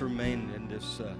[0.00, 1.14] remain in this uh,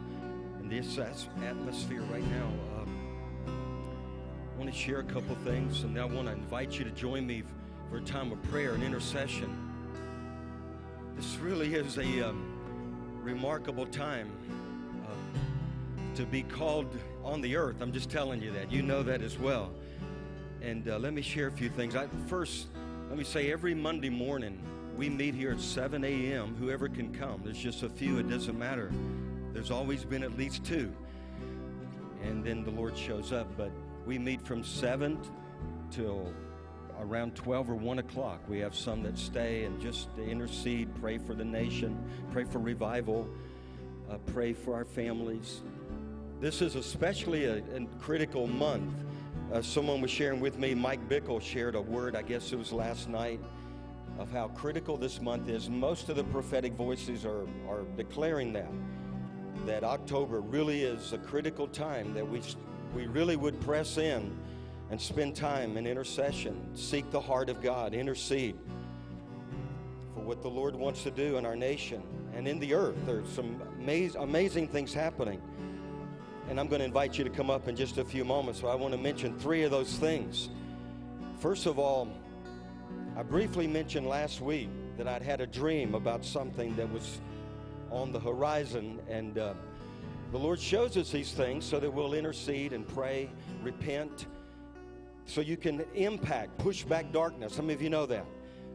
[0.61, 2.47] in this atmosphere right now.
[2.79, 6.91] Um, I want to share a couple things, and I want to invite you to
[6.91, 7.43] join me
[7.91, 9.55] for a time of prayer and intercession.
[11.17, 14.31] This really is a um, remarkable time
[15.07, 17.77] uh, to be called on the earth.
[17.81, 18.71] I'm just telling you that.
[18.71, 19.71] You know that as well.
[20.63, 21.95] And uh, let me share a few things.
[21.95, 22.67] I, first,
[23.09, 24.59] let me say every Monday morning
[24.97, 26.57] we meet here at 7 a.m.
[26.59, 27.43] Whoever can come.
[27.45, 28.91] There's just a few, it doesn't matter.
[29.53, 30.93] There's always been at least two.
[32.23, 33.47] And then the Lord shows up.
[33.57, 33.71] But
[34.07, 35.19] we meet from 7
[35.91, 36.33] till
[37.01, 38.41] around 12 or 1 o'clock.
[38.49, 41.99] We have some that stay and just intercede, pray for the nation,
[42.33, 43.29] pray for revival,
[44.11, 45.61] uh, pray for our families.
[46.41, 48.93] This is especially a, a critical month.
[49.53, 52.73] Uh, someone was sharing with me, Mike Bickle shared a word, I guess it was
[52.73, 53.41] last night,
[54.19, 55.69] of how critical this month is.
[55.69, 58.71] Most of the prophetic voices are, are declaring that,
[59.67, 62.41] that October really is a critical time, that we,
[62.95, 64.37] we really would press in
[64.91, 68.57] and spend time in intercession, seek the heart of God, intercede
[70.15, 72.03] for what the Lord wants to do in our nation
[72.35, 72.97] and in the earth.
[73.05, 75.43] There's some amaz- amazing things happening.
[76.49, 78.61] And I'm going to invite you to come up in just a few moments.
[78.61, 80.49] So I want to mention three of those things.
[81.41, 82.09] First of all,
[83.17, 84.69] I briefly mentioned last week
[84.99, 87.19] that I'd had a dream about something that was
[87.91, 88.99] on the horizon.
[89.09, 89.55] And uh,
[90.33, 93.31] the Lord shows us these things so that we'll intercede and pray,
[93.63, 94.27] repent,
[95.25, 97.55] so you can impact, push back darkness.
[97.55, 98.27] Some of you know that.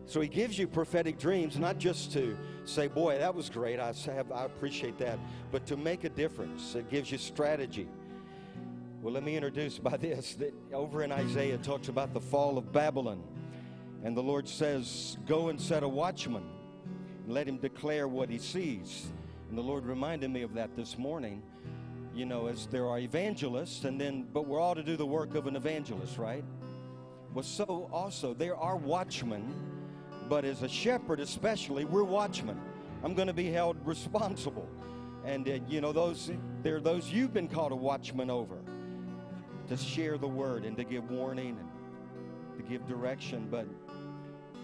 [0.07, 3.79] So he gives you prophetic dreams, not just to say, boy, that was great.
[3.79, 5.19] I, have, I appreciate that.
[5.51, 6.73] But to make a difference.
[6.73, 7.87] It gives you strategy.
[9.03, 12.71] Well, let me introduce by this that over in Isaiah talks about the fall of
[12.71, 13.21] Babylon.
[14.03, 16.43] And the Lord says, Go and set a watchman
[17.25, 19.07] and let him declare what he sees.
[19.49, 21.43] And the Lord reminded me of that this morning.
[22.13, 25.35] You know, as there are evangelists, and then, but we're all to do the work
[25.35, 26.43] of an evangelist, right?
[27.33, 29.53] Well, so also there are watchmen,
[30.27, 32.59] but as a shepherd especially, we're watchmen.
[33.03, 34.67] I'm going to be held responsible.
[35.23, 36.31] And uh, you know, those
[36.63, 38.57] there are those you've been called a watchman over
[39.69, 43.47] to share the word and to give warning and to give direction.
[43.49, 43.67] But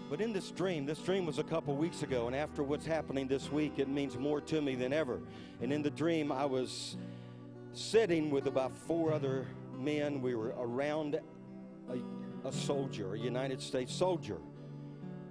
[0.08, 3.28] but in this dream, this dream was a couple weeks ago, and after what's happening
[3.28, 5.20] this week, it means more to me than ever.
[5.60, 6.96] And in the dream, I was
[7.72, 9.46] sitting with about four other
[9.78, 10.22] men.
[10.22, 11.20] We were around
[11.90, 14.38] a, a soldier, a United States soldier.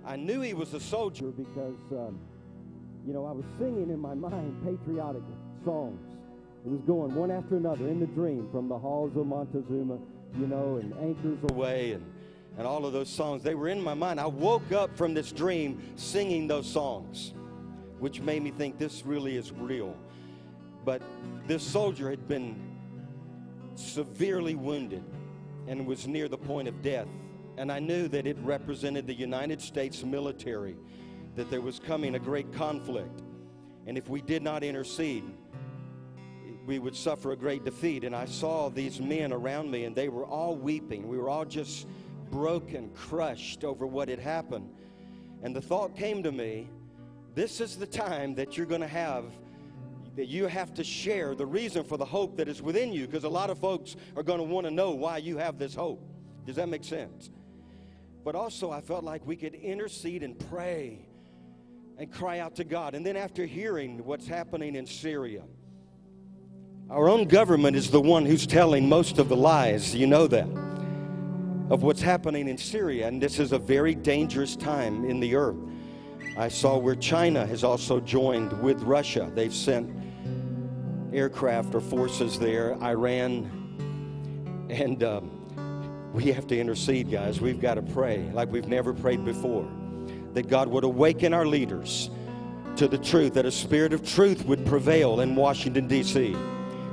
[0.05, 2.19] I knew he was a soldier because, um,
[3.05, 5.23] you know, I was singing in my mind patriotic
[5.65, 5.99] songs.
[6.65, 9.97] It was going one after another in the dream from the halls of Montezuma,
[10.39, 12.05] you know, and Anchors Aweigh and
[12.57, 13.43] and all of those songs.
[13.43, 14.19] They were in my mind.
[14.19, 17.33] I woke up from this dream singing those songs,
[17.99, 19.95] which made me think this really is real.
[20.83, 21.01] But
[21.45, 22.55] this soldier had been
[23.75, 25.03] severely wounded
[25.67, 27.07] and was near the point of death.
[27.57, 30.75] And I knew that it represented the United States military,
[31.35, 33.21] that there was coming a great conflict.
[33.85, 35.23] And if we did not intercede,
[36.65, 38.03] we would suffer a great defeat.
[38.03, 41.07] And I saw these men around me, and they were all weeping.
[41.07, 41.87] We were all just
[42.29, 44.69] broken, crushed over what had happened.
[45.43, 46.67] And the thought came to me
[47.35, 49.25] this is the time that you're going to have
[50.15, 53.23] that you have to share the reason for the hope that is within you because
[53.23, 56.03] a lot of folks are going to want to know why you have this hope.
[56.47, 57.29] Does that make sense?
[58.25, 61.05] But also, I felt like we could intercede and pray
[61.99, 62.95] and cry out to God.
[62.95, 65.43] And then, after hearing what's happening in Syria,
[66.89, 69.93] our own government is the one who's telling most of the lies.
[69.93, 70.47] You know that
[71.69, 75.57] of what's happening in Syria, and this is a very dangerous time in the earth.
[76.37, 79.31] I saw where China has also joined with Russia.
[79.33, 79.89] They've sent
[81.13, 87.41] aircraft or forces there, Iran, and um, we have to intercede, guys.
[87.41, 89.67] We've got to pray like we've never prayed before.
[90.33, 92.09] That God would awaken our leaders
[92.75, 96.35] to the truth, that a spirit of truth would prevail in Washington, D.C.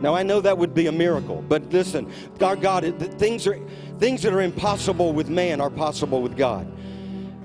[0.00, 2.84] Now, I know that would be a miracle, but listen, our God,
[3.18, 3.58] things, are,
[3.98, 6.66] things that are impossible with man are possible with God.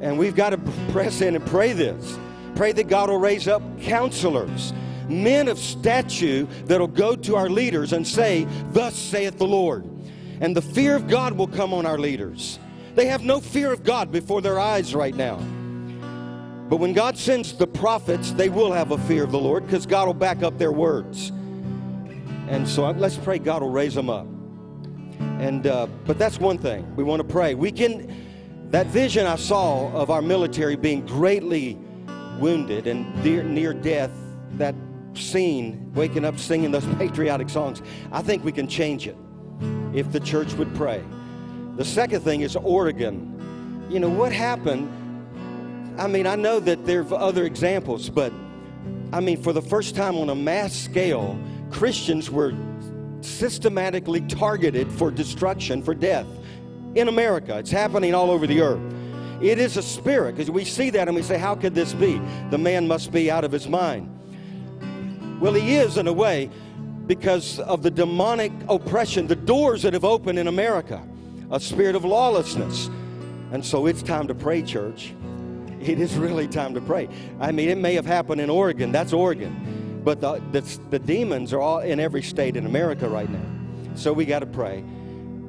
[0.02, 0.58] And we've got to
[0.92, 2.18] press in and pray this.
[2.56, 4.74] Pray that God will raise up counselors,
[5.08, 9.86] men of statue that'll go to our leaders and say, Thus saith the Lord.
[10.42, 12.60] And the fear of God will come on our leaders.
[12.96, 15.38] They have no fear of God before their eyes right now.
[16.70, 19.86] But when God sends the prophets, they will have a fear of the Lord because
[19.86, 21.32] God will back up their words.
[22.48, 24.28] And so let's pray God will raise them up.
[25.40, 27.56] And uh, but that's one thing we want to pray.
[27.56, 31.78] We can that vision I saw of our military being greatly
[32.40, 34.12] wounded and near, near death.
[34.54, 34.76] That
[35.14, 37.82] scene, waking up singing those patriotic songs.
[38.12, 39.18] I think we can change it
[39.94, 41.04] if the church would pray.
[41.76, 43.88] The second thing is Oregon.
[43.90, 44.90] You know what happened?
[45.98, 48.32] I mean, I know that there are other examples, but
[49.12, 51.40] I mean, for the first time on a mass scale,
[51.72, 52.54] Christians were
[53.26, 56.28] systematically targeted for destruction, for death
[56.96, 57.58] in America.
[57.58, 58.82] It's happening all over the earth.
[59.42, 62.22] It is a spirit because we see that and we say, How could this be?
[62.50, 64.16] The man must be out of his mind.
[65.40, 66.50] Well, he is in a way
[67.08, 71.02] because of the demonic oppression, the doors that have opened in America,
[71.50, 72.90] a spirit of lawlessness.
[73.52, 75.14] And so it's time to pray, church.
[75.82, 77.08] It is really time to pray.
[77.40, 78.92] I mean, it may have happened in Oregon.
[78.92, 79.79] That's Oregon.
[80.04, 83.46] But the, the, the demons are all in every state in America right now.
[83.96, 84.84] So we got to pray.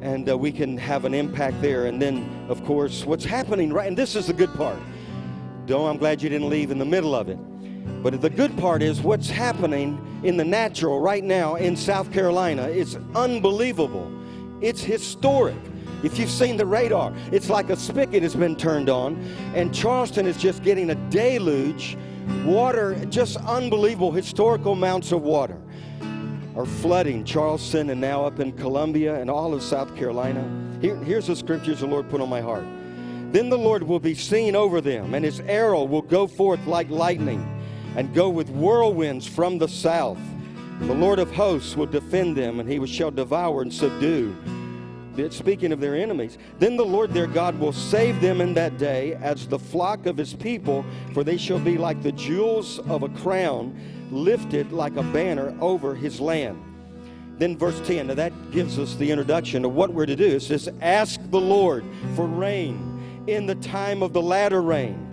[0.02, 1.86] And uh, we can have an impact there.
[1.86, 4.78] And then, of course, what's happening right, and this is the good part.
[5.66, 7.38] Don't, I'm glad you didn't leave in the middle of it.
[8.02, 12.62] But the good part is what's happening in the natural right now in South Carolina
[12.64, 14.10] It's unbelievable.
[14.60, 15.56] It's historic.
[16.02, 19.22] If you've seen the radar, it's like a spigot has been turned on,
[19.54, 21.96] and Charleston is just getting a deluge
[22.44, 25.60] Water, just unbelievable historical amounts of water
[26.56, 30.44] are flooding Charleston and now up in Columbia and all of South Carolina.
[30.80, 32.64] Here, here's the scriptures the Lord put on my heart.
[33.32, 36.90] Then the Lord will be seen over them, and his arrow will go forth like
[36.90, 37.46] lightning
[37.96, 40.18] and go with whirlwinds from the south.
[40.80, 44.36] The Lord of hosts will defend them, and he shall devour and subdue
[45.32, 46.38] speaking of their enemies.
[46.58, 50.16] Then the Lord their God will save them in that day as the flock of
[50.16, 53.78] his people, for they shall be like the jewels of a crown,
[54.10, 56.62] lifted like a banner over his land.
[57.38, 60.26] Then verse 10, now that gives us the introduction of what we're to do.
[60.26, 61.84] It says, Ask the Lord
[62.14, 65.06] for rain in the time of the latter rain.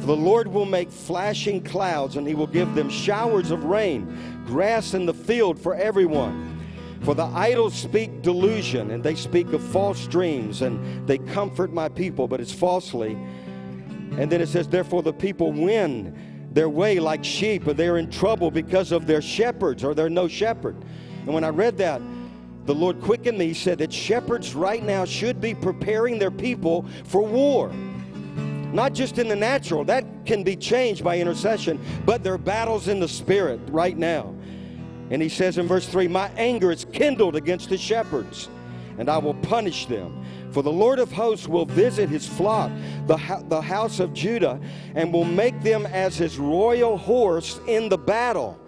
[0.00, 4.42] For the Lord will make flashing clouds, and he will give them showers of rain,
[4.46, 6.57] grass in the field for everyone.
[7.02, 11.88] For the idols speak delusion, and they speak of false dreams, and they comfort my
[11.88, 13.12] people, but it's falsely.
[14.16, 18.10] And then it says, Therefore the people win their way like sheep, or they're in
[18.10, 20.76] trouble because of their shepherds, or they're no shepherd.
[21.24, 22.02] And when I read that,
[22.64, 23.48] the Lord quickened me.
[23.48, 27.70] He said that shepherds right now should be preparing their people for war.
[28.72, 33.00] Not just in the natural, that can be changed by intercession, but their battles in
[33.00, 34.34] the spirit right now.
[35.10, 38.48] And he says in verse 3 My anger is kindled against the shepherds,
[38.98, 40.24] and I will punish them.
[40.52, 42.70] For the Lord of hosts will visit his flock,
[43.06, 44.60] the, the house of Judah,
[44.94, 48.58] and will make them as his royal horse in the battle.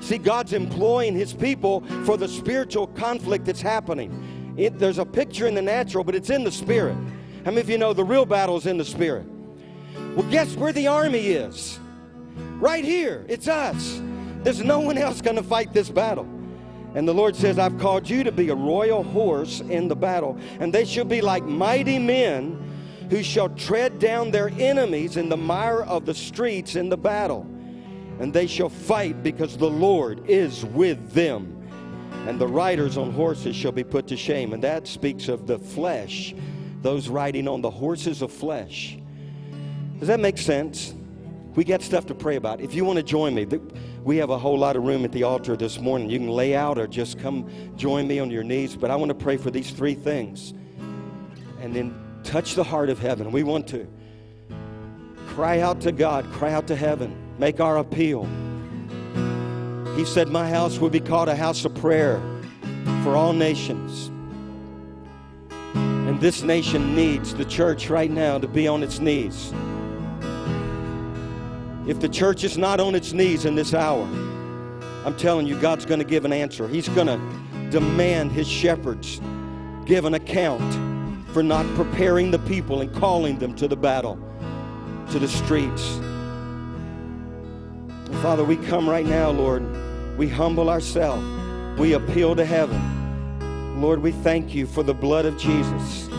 [0.00, 4.54] See, God's employing his people for the spiritual conflict that's happening.
[4.56, 6.96] It, there's a picture in the natural, but it's in the spirit.
[7.44, 9.26] How many of you know the real battle is in the spirit?
[10.14, 11.78] Well, guess where the army is?
[12.58, 13.24] Right here.
[13.28, 14.00] It's us.
[14.42, 16.26] There's no one else going to fight this battle.
[16.94, 20.38] And the Lord says, I've called you to be a royal horse in the battle,
[20.60, 22.58] and they shall be like mighty men
[23.08, 27.46] who shall tread down their enemies in the mire of the streets in the battle.
[28.18, 31.58] And they shall fight because the Lord is with them.
[32.26, 34.52] And the riders on horses shall be put to shame.
[34.52, 36.34] And that speaks of the flesh,
[36.82, 38.98] those riding on the horses of flesh.
[39.98, 40.94] Does that make sense?
[41.54, 42.60] We got stuff to pray about.
[42.60, 43.62] If you want to join me, th-
[44.04, 46.10] we have a whole lot of room at the altar this morning.
[46.10, 48.74] You can lay out or just come join me on your knees.
[48.74, 50.54] But I want to pray for these three things
[51.60, 53.30] and then touch the heart of heaven.
[53.30, 53.86] We want to
[55.28, 58.24] cry out to God, cry out to heaven, make our appeal.
[59.94, 62.20] He said, My house will be called a house of prayer
[63.04, 64.08] for all nations.
[65.74, 69.52] And this nation needs the church right now to be on its knees.
[71.86, 74.04] If the church is not on its knees in this hour,
[75.04, 76.68] I'm telling you, God's going to give an answer.
[76.68, 77.18] He's going to
[77.70, 79.20] demand his shepherds
[79.84, 80.72] give an account
[81.32, 84.16] for not preparing the people and calling them to the battle,
[85.10, 85.98] to the streets.
[88.20, 89.64] Father, we come right now, Lord.
[90.16, 91.24] We humble ourselves.
[91.80, 93.80] We appeal to heaven.
[93.80, 96.11] Lord, we thank you for the blood of Jesus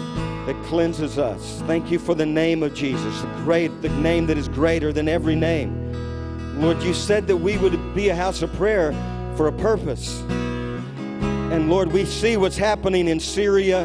[0.45, 1.61] that cleanses us.
[1.67, 5.07] Thank you for the name of Jesus, the great, the name that is greater than
[5.07, 5.81] every name.
[6.59, 8.91] Lord, you said that we would be a house of prayer
[9.35, 10.21] for a purpose.
[10.29, 13.83] And Lord, we see what's happening in Syria,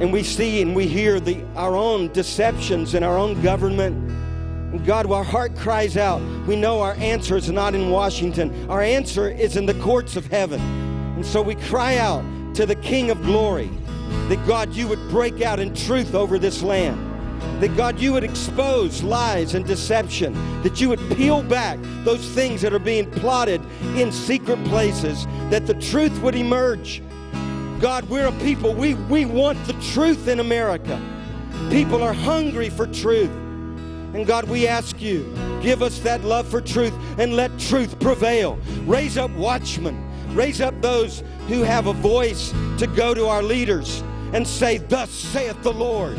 [0.00, 4.10] and we see and we hear the, our own deceptions in our own government.
[4.72, 6.20] And God, our heart cries out.
[6.46, 10.26] We know our answer is not in Washington, our answer is in the courts of
[10.26, 10.60] heaven.
[10.60, 12.24] And so we cry out
[12.56, 13.70] to the King of glory
[14.28, 17.08] that God, you would break out in truth over this land.
[17.60, 20.32] That God, you would expose lies and deception.
[20.62, 23.60] That you would peel back those things that are being plotted
[23.96, 25.26] in secret places.
[25.50, 27.02] That the truth would emerge.
[27.80, 31.00] God, we're a people, we, we want the truth in America.
[31.68, 33.30] People are hungry for truth.
[34.14, 38.58] And God, we ask you, give us that love for truth and let truth prevail.
[38.84, 40.11] Raise up watchmen.
[40.34, 45.10] Raise up those who have a voice to go to our leaders and say, Thus
[45.10, 46.16] saith the Lord.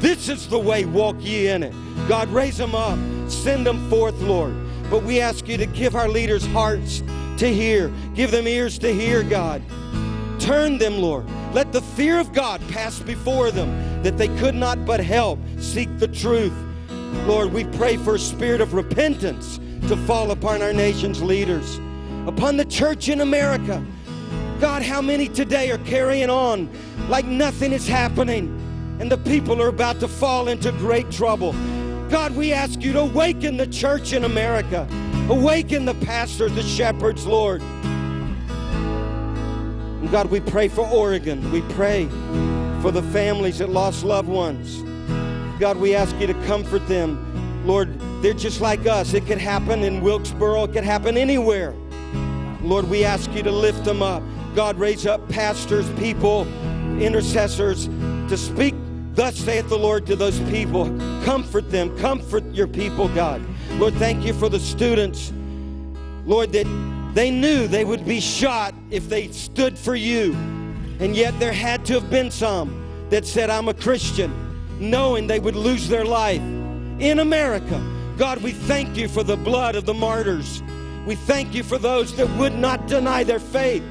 [0.00, 1.74] This is the way, walk ye in it.
[2.08, 2.98] God, raise them up.
[3.30, 4.54] Send them forth, Lord.
[4.90, 7.02] But we ask you to give our leaders hearts
[7.38, 7.92] to hear.
[8.14, 9.62] Give them ears to hear, God.
[10.38, 11.24] Turn them, Lord.
[11.52, 15.88] Let the fear of God pass before them, that they could not but help seek
[15.98, 16.52] the truth.
[17.26, 21.78] Lord, we pray for a spirit of repentance to fall upon our nation's leaders,
[22.26, 23.84] upon the church in America.
[24.60, 26.70] God, how many today are carrying on
[27.08, 28.58] like nothing is happening
[29.00, 31.52] and the people are about to fall into great trouble?
[32.08, 34.86] God, we ask you to awaken the church in America,
[35.28, 37.62] awaken the pastors, the shepherds, Lord.
[40.02, 41.50] And God, we pray for Oregon.
[41.50, 42.06] We pray
[42.82, 44.82] for the families that lost loved ones.
[45.58, 47.66] God, we ask you to comfort them.
[47.66, 49.14] Lord, they're just like us.
[49.14, 51.74] It could happen in Wilkesboro, it could happen anywhere.
[52.62, 54.22] Lord, we ask you to lift them up.
[54.54, 56.46] God, raise up pastors, people,
[57.00, 57.86] intercessors
[58.28, 58.74] to speak,
[59.14, 60.86] thus saith the Lord, to those people.
[61.24, 63.42] Comfort them, comfort your people, God.
[63.72, 65.32] Lord, thank you for the students.
[66.24, 66.66] Lord, that
[67.14, 70.32] they knew they would be shot if they stood for you.
[71.00, 72.78] And yet there had to have been some
[73.10, 74.32] that said, I'm a Christian,
[74.78, 77.82] knowing they would lose their life in America.
[78.16, 80.62] God, we thank you for the blood of the martyrs.
[81.06, 83.82] We thank you for those that would not deny their faith.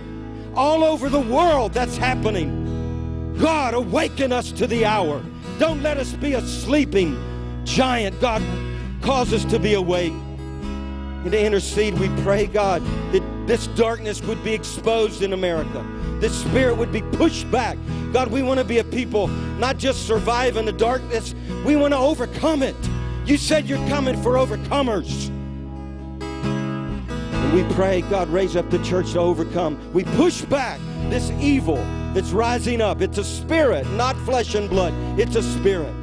[0.55, 3.35] All over the world, that's happening.
[3.37, 5.21] God, awaken us to the hour.
[5.59, 7.17] Don't let us be a sleeping
[7.65, 8.19] giant.
[8.21, 8.41] God,
[9.01, 10.13] cause us to be awake.
[10.13, 15.85] And to intercede, we pray, God, that this darkness would be exposed in America.
[16.19, 17.77] This spirit would be pushed back.
[18.13, 21.93] God, we want to be a people, not just survive in the darkness, we want
[21.93, 22.75] to overcome it.
[23.25, 25.29] You said you're coming for overcomers.
[27.53, 29.77] We pray, God, raise up the church to overcome.
[29.91, 31.75] We push back this evil
[32.13, 33.01] that's rising up.
[33.01, 34.93] It's a spirit, not flesh and blood.
[35.19, 35.93] It's a spirit.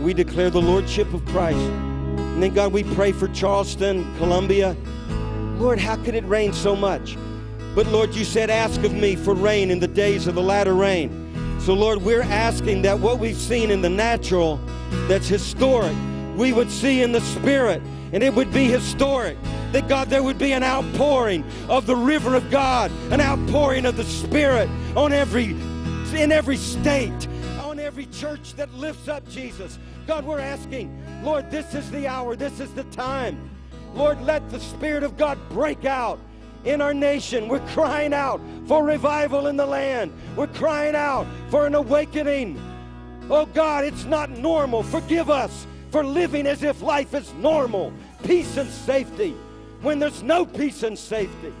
[0.00, 1.58] We declare the lordship of Christ.
[1.58, 4.76] And then, God, we pray for Charleston, Columbia.
[5.58, 7.16] Lord, how could it rain so much?
[7.76, 10.74] But Lord, you said, ask of me for rain in the days of the latter
[10.74, 11.58] rain.
[11.60, 14.60] So, Lord, we're asking that what we've seen in the natural
[15.06, 15.96] that's historic,
[16.36, 17.80] we would see in the spirit,
[18.12, 19.36] and it would be historic.
[19.72, 23.96] That God, there would be an outpouring of the river of God, an outpouring of
[23.96, 25.56] the Spirit on every
[26.14, 27.28] in every state,
[27.60, 29.78] on every church that lifts up Jesus.
[30.06, 30.90] God, we're asking,
[31.22, 33.50] Lord, this is the hour, this is the time.
[33.94, 36.18] Lord, let the Spirit of God break out
[36.64, 37.48] in our nation.
[37.48, 40.12] We're crying out for revival in the land.
[40.36, 42.60] We're crying out for an awakening.
[43.28, 44.82] Oh God, it's not normal.
[44.82, 47.92] Forgive us for living as if life is normal,
[48.24, 49.34] peace and safety,
[49.86, 51.54] when there's no peace and safety.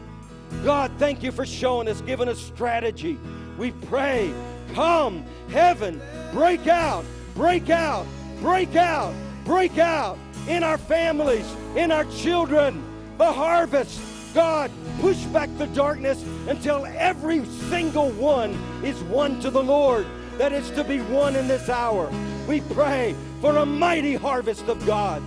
[0.64, 3.20] God, thank you for showing us, giving us strategy.
[3.56, 4.34] We pray,
[4.74, 7.04] come, heaven, break out,
[7.36, 8.04] break out,
[8.40, 12.82] break out, break out in our families, in our children,
[13.16, 14.00] the harvest.
[14.34, 20.04] God, push back the darkness until every single one is won to the Lord,
[20.38, 22.10] that is to be won in this hour.
[22.48, 25.22] We pray for a mighty harvest of God.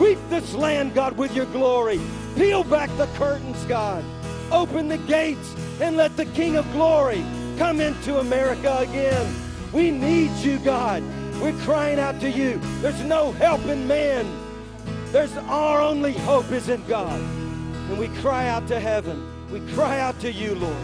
[0.00, 2.00] Sweep this land, God, with your glory.
[2.34, 4.02] Peel back the curtains, God.
[4.50, 7.22] Open the gates and let the King of Glory
[7.58, 9.30] come into America again.
[9.74, 11.02] We need you, God.
[11.42, 12.58] We're crying out to you.
[12.80, 14.26] There's no help in man.
[15.12, 17.20] There's our only hope is in God.
[17.20, 19.22] And we cry out to heaven.
[19.50, 20.82] We cry out to you, Lord.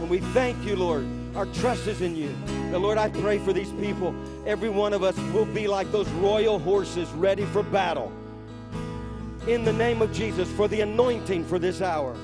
[0.00, 1.06] And we thank you, Lord.
[1.36, 2.34] Our trust is in you.
[2.70, 4.14] Now, Lord, I pray for these people.
[4.46, 8.10] Every one of us will be like those royal horses ready for battle.
[9.46, 12.16] In the name of Jesus, for the anointing for this hour.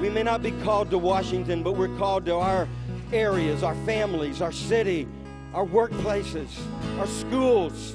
[0.00, 2.68] We may not be called to Washington, but we're called to our
[3.12, 5.06] areas, our families, our city,
[5.54, 6.58] our workplaces,
[6.98, 7.94] our schools.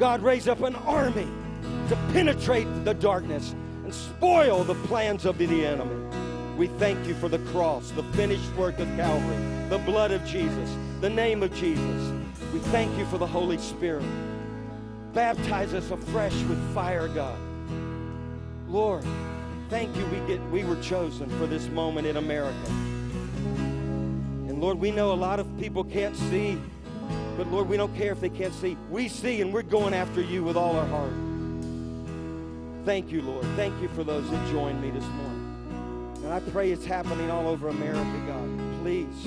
[0.00, 1.28] God, raise up an army
[1.88, 6.09] to penetrate the darkness and spoil the plans of the enemy.
[6.60, 10.70] We thank you for the cross, the finished work of Calvary, the blood of Jesus,
[11.00, 12.12] the name of Jesus.
[12.52, 14.04] We thank you for the Holy Spirit.
[15.14, 17.38] Baptize us afresh with fire, God.
[18.68, 19.06] Lord,
[19.70, 22.68] thank you we get we were chosen for this moment in America.
[24.46, 26.60] And Lord, we know a lot of people can't see,
[27.38, 28.76] but Lord, we don't care if they can't see.
[28.90, 31.14] We see and we're going after you with all our heart.
[32.84, 33.46] Thank you, Lord.
[33.56, 35.39] Thank you for those that joined me this morning.
[36.22, 38.82] And I pray it's happening all over America, God.
[38.82, 39.24] Please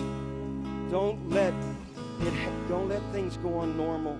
[0.92, 1.54] don't let
[2.22, 2.34] it
[2.70, 4.18] don't let things go on normal.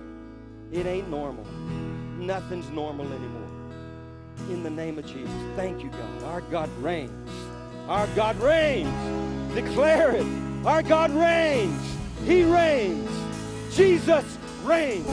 [0.72, 1.44] It ain't normal.
[2.18, 3.48] Nothing's normal anymore.
[4.50, 5.30] In the name of Jesus.
[5.56, 6.22] Thank you, God.
[6.24, 7.30] Our God reigns.
[7.88, 9.54] Our God reigns.
[9.54, 10.26] Declare it.
[10.66, 11.80] Our God reigns.
[12.24, 13.10] He reigns.
[13.74, 15.06] Jesus reigns.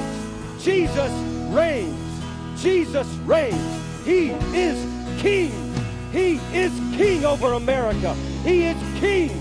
[0.64, 1.12] Jesus
[1.52, 2.62] reigns.
[2.62, 4.06] Jesus reigns.
[4.06, 5.71] He is king.
[6.12, 8.14] He is king over America.
[8.44, 9.32] He is king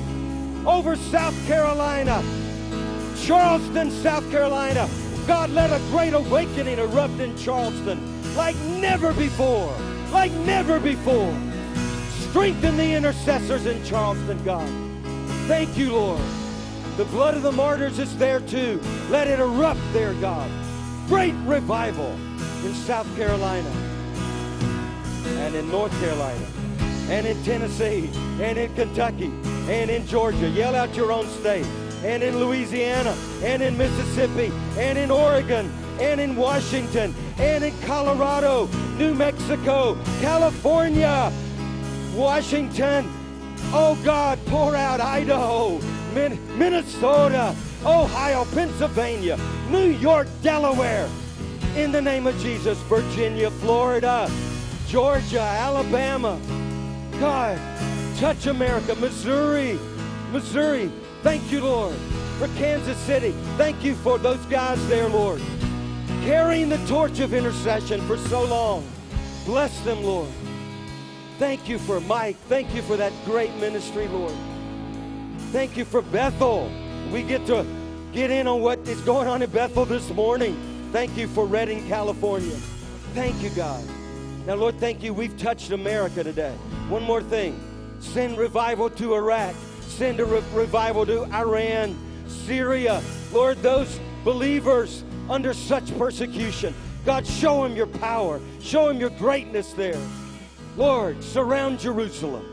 [0.66, 2.22] over South Carolina.
[3.20, 4.88] Charleston, South Carolina.
[5.26, 9.74] God, let a great awakening erupt in Charleston like never before.
[10.12, 11.37] Like never before.
[12.28, 14.68] Strengthen the intercessors in Charleston, God.
[15.48, 16.22] Thank you, Lord.
[16.96, 18.80] The blood of the martyrs is there too.
[19.09, 20.48] Let it erupt there, God.
[21.09, 22.12] Great revival
[22.64, 23.70] in South Carolina
[25.40, 26.46] and in North Carolina
[27.10, 28.08] and in Tennessee
[28.40, 29.32] and in Kentucky
[29.68, 30.48] and in Georgia.
[30.48, 31.66] Yell out your own state.
[32.04, 35.70] And in Louisiana and in Mississippi and in Oregon
[36.00, 41.30] and in Washington and in Colorado, New Mexico, California,
[42.14, 43.10] Washington.
[43.72, 45.78] Oh God, pour out Idaho,
[46.14, 51.08] Min- Minnesota, Ohio, Pennsylvania, New York, Delaware.
[51.76, 54.30] In the name of Jesus, Virginia, Florida,
[54.86, 56.40] Georgia, Alabama.
[57.20, 57.59] God,
[58.16, 59.78] touch America, Missouri,
[60.33, 60.90] Missouri.
[61.22, 61.94] Thank you, Lord,
[62.38, 63.33] for Kansas City.
[63.59, 65.42] Thank you for those guys there, Lord,
[66.22, 68.90] carrying the torch of intercession for so long.
[69.44, 70.30] Bless them, Lord.
[71.38, 72.37] Thank you for Mike.
[72.48, 74.35] Thank you for that great ministry, Lord.
[75.52, 76.72] Thank you for Bethel.
[77.12, 77.66] We get to
[78.14, 80.56] get in on what is going on in Bethel this morning.
[80.90, 82.56] Thank you for Redding, California.
[83.12, 83.85] Thank you, God.
[84.50, 85.14] Now, Lord, thank you.
[85.14, 86.52] We've touched America today.
[86.88, 87.56] One more thing
[88.00, 93.00] send revival to Iraq, send a re- revival to Iran, Syria.
[93.32, 96.74] Lord, those believers under such persecution.
[97.06, 98.40] God, show them your power.
[98.60, 100.02] Show them your greatness there.
[100.76, 102.44] Lord, surround Jerusalem.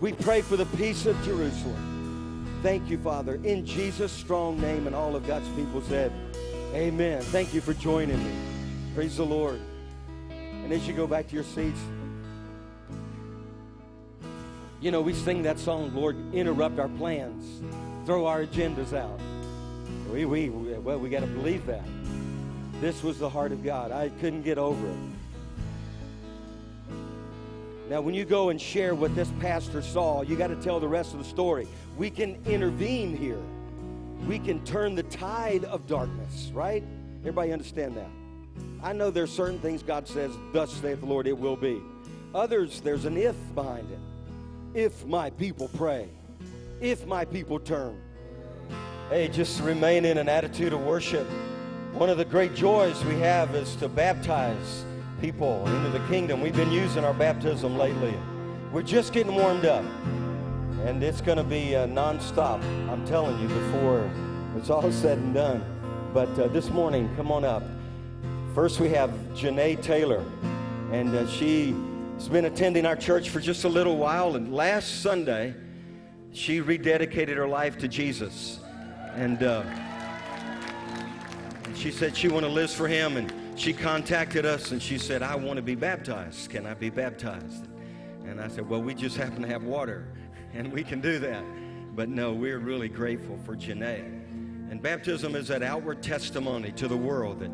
[0.00, 2.58] We pray for the peace of Jerusalem.
[2.64, 6.10] Thank you, Father, in Jesus' strong name, and all of God's people said,
[6.74, 7.22] Amen.
[7.22, 8.34] Thank you for joining me.
[8.96, 9.60] Praise the Lord.
[10.62, 11.80] And as you go back to your seats,
[14.80, 17.62] you know, we sing that song, Lord, interrupt our plans,
[18.04, 19.20] throw our agendas out.
[20.10, 21.84] We, we, well, we got to believe that.
[22.80, 23.92] This was the heart of God.
[23.92, 24.96] I couldn't get over it.
[27.88, 30.88] Now, when you go and share what this pastor saw, you got to tell the
[30.88, 31.68] rest of the story.
[31.96, 33.42] We can intervene here.
[34.26, 36.82] We can turn the tide of darkness, right?
[37.20, 38.08] Everybody understand that?
[38.82, 41.80] I know there's certain things God says, thus saith the Lord, it will be.
[42.34, 43.98] Others, there's an if behind it.
[44.74, 46.08] If my people pray,
[46.80, 48.00] if my people turn.
[49.08, 51.26] Hey, just remain in an attitude of worship.
[51.92, 54.84] One of the great joys we have is to baptize
[55.20, 56.40] people into the kingdom.
[56.40, 58.14] We've been using our baptism lately.
[58.72, 59.84] We're just getting warmed up.
[60.84, 64.10] And it's going to be uh, nonstop, I'm telling you, before
[64.56, 65.64] it's all said and done.
[66.12, 67.62] But uh, this morning, come on up.
[68.54, 70.22] First, we have Janae Taylor,
[70.92, 71.74] and uh, she's
[72.28, 74.36] been attending our church for just a little while.
[74.36, 75.54] And last Sunday,
[76.32, 78.60] she rededicated her life to Jesus.
[79.14, 79.64] And, uh,
[81.74, 83.16] she said she want to live for Him.
[83.16, 86.50] And she contacted us and she said, I want to be baptized.
[86.50, 87.68] Can I be baptized?
[88.26, 90.06] And I said, Well, we just happen to have water,
[90.54, 91.42] and we can do that.
[91.96, 94.04] But no, we're really grateful for Janae.
[94.70, 97.50] And baptism is that outward testimony to the world that,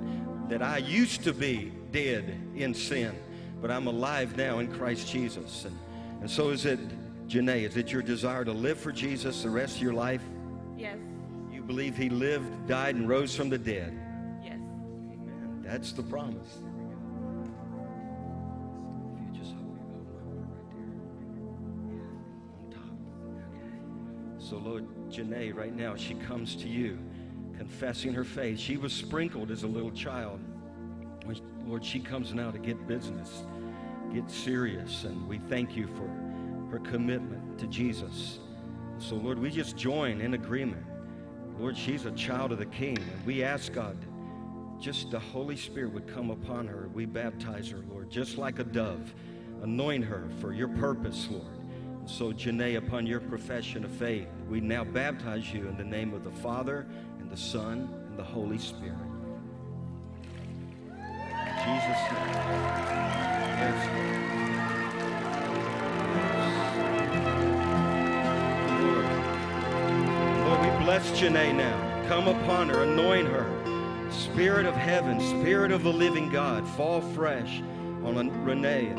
[0.48, 3.14] that I used to be dead in sin,
[3.60, 5.64] but I'm alive now in Christ Jesus.
[5.66, 5.78] And,
[6.20, 6.80] and so is it,
[7.28, 10.22] Janae, is it your desire to live for Jesus the rest of your life?
[10.76, 10.96] Yes.
[11.52, 13.98] You believe he lived, died, and rose from the dead.
[14.42, 14.54] Yes.
[14.54, 15.62] Amen.
[15.62, 16.58] That's the promise.
[19.12, 19.78] If you just hold
[20.24, 22.08] hold my arm right there.
[22.56, 22.96] On top.
[23.52, 24.48] Okay.
[24.48, 26.98] So, Lord, Janae, right now, she comes to you
[27.68, 28.58] confessing her faith.
[28.58, 30.40] She was sprinkled as a little child.
[31.66, 33.42] Lord, she comes now to get business,
[34.14, 36.08] get serious, and we thank you for
[36.70, 38.38] her commitment to Jesus.
[38.96, 40.82] So, Lord, we just join in agreement.
[41.58, 43.98] Lord, she's a child of the King, and we ask God
[44.80, 46.88] just the Holy Spirit would come upon her.
[46.94, 49.14] We baptize her, Lord, just like a dove.
[49.62, 51.44] Anoint her for your purpose, Lord.
[52.06, 56.24] So, Janae, upon your profession of faith, we now baptize you in the name of
[56.24, 56.86] the Father,
[57.28, 58.96] and the Son, and the Holy Spirit.
[60.88, 62.32] In Jesus' name.
[63.60, 64.28] Yes, Lord.
[70.60, 72.08] We bless Janae now.
[72.08, 73.46] Come upon her, anoint her.
[74.10, 77.60] Spirit of heaven, Spirit of the living God, fall fresh
[78.04, 78.94] on Renee.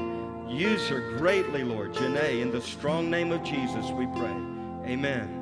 [0.47, 1.93] Use her greatly, Lord.
[1.93, 4.35] Janae, in the strong name of Jesus, we pray.
[4.85, 5.38] Amen.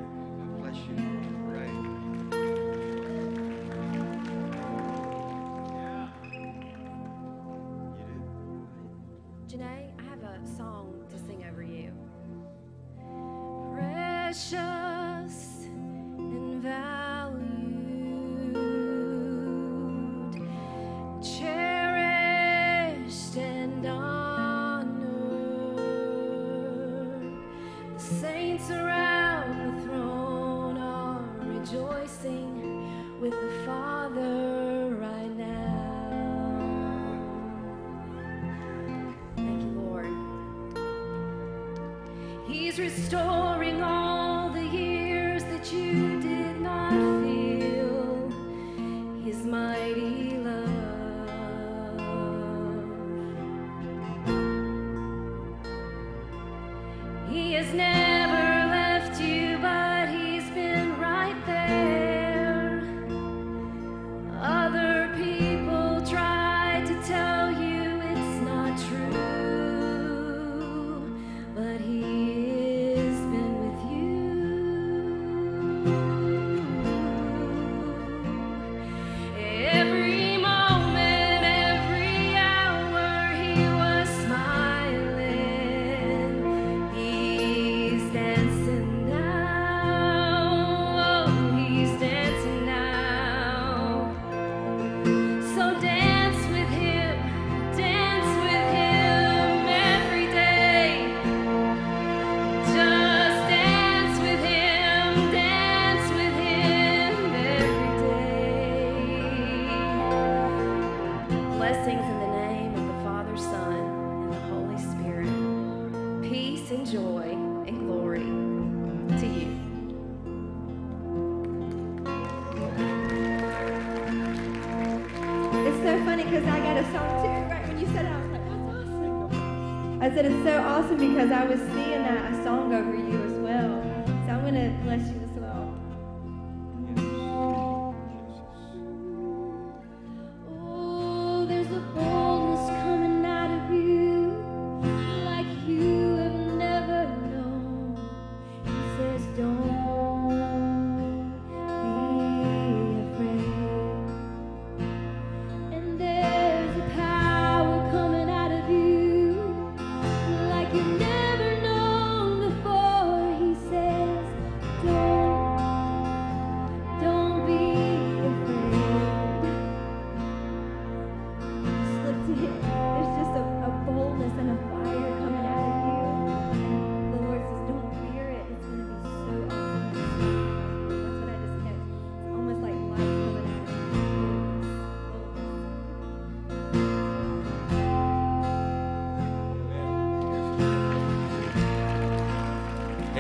[130.58, 133.80] So awesome because I was seeing a, a song over you as well.
[134.26, 135.27] So I'm gonna bless you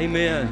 [0.07, 0.47] Amen.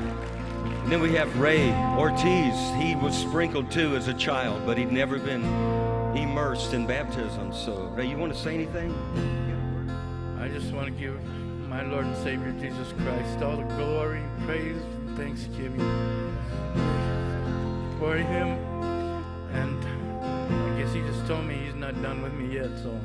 [0.83, 2.53] And then we have Ray Ortiz.
[2.77, 5.45] He was sprinkled too as a child, but he'd never been
[6.13, 7.53] immersed in baptism.
[7.53, 8.93] So, Ray, you want to say anything?
[10.41, 11.23] I just want to give
[11.69, 15.79] my Lord and Savior Jesus Christ all the glory, praise, and thanksgiving
[17.97, 18.59] for Him.
[19.53, 19.81] And
[20.51, 22.99] I guess He just told me He's not done with me yet, so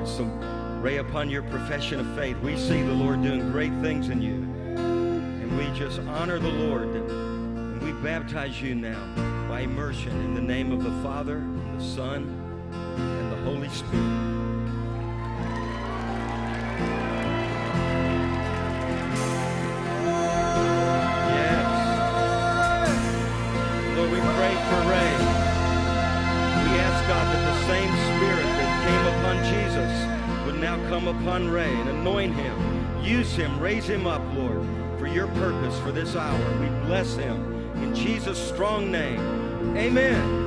[0.00, 0.42] Praise the Lord.
[0.42, 4.22] So, Ray, upon your profession of faith, we see the Lord doing great things in
[4.22, 4.34] you.
[4.34, 6.88] And we just honor the Lord.
[6.88, 11.44] And we baptize you now by immersion in the name of the Father,
[11.76, 12.22] the Son,
[12.72, 14.59] and the Holy Spirit.
[29.50, 33.02] Jesus would now come upon Ray and anoint him.
[33.02, 34.64] Use him, raise him up, Lord,
[34.98, 36.60] for your purpose for this hour.
[36.60, 39.18] We bless him in Jesus' strong name.
[39.76, 40.46] Amen.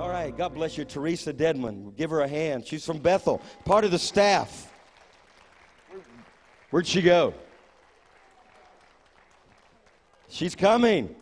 [0.00, 1.94] All right, God bless you, Theresa Dedmon.
[1.96, 2.66] Give her a hand.
[2.66, 4.72] She's from Bethel, part of the staff.
[6.70, 7.32] Where'd she go?
[10.28, 11.14] She's coming.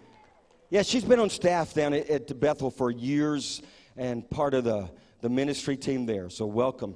[0.71, 3.61] Yeah, she's been on staff down at, at Bethel for years
[3.95, 4.91] and part of the,
[5.21, 6.31] the ministry team there.
[6.31, 6.95] So, welcome.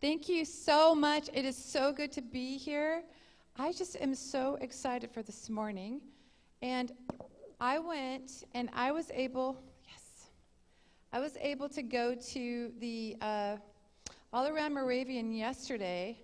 [0.00, 1.28] Thank you so much.
[1.34, 3.02] It is so good to be here.
[3.56, 6.00] I just am so excited for this morning.
[6.62, 6.92] And
[7.60, 10.28] I went and I was able, yes,
[11.12, 13.56] I was able to go to the uh,
[14.32, 16.18] all around Moravian yesterday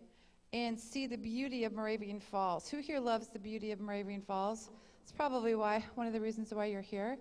[0.53, 2.68] and see the beauty of Moravian Falls.
[2.68, 4.70] Who here loves the beauty of Moravian Falls?
[5.03, 7.16] It's probably why one of the reasons why you're here.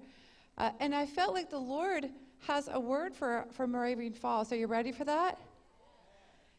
[0.57, 2.09] Uh, and I felt like the Lord
[2.47, 4.51] has a word for, for Moravian Falls.
[4.51, 5.39] Are you ready for that?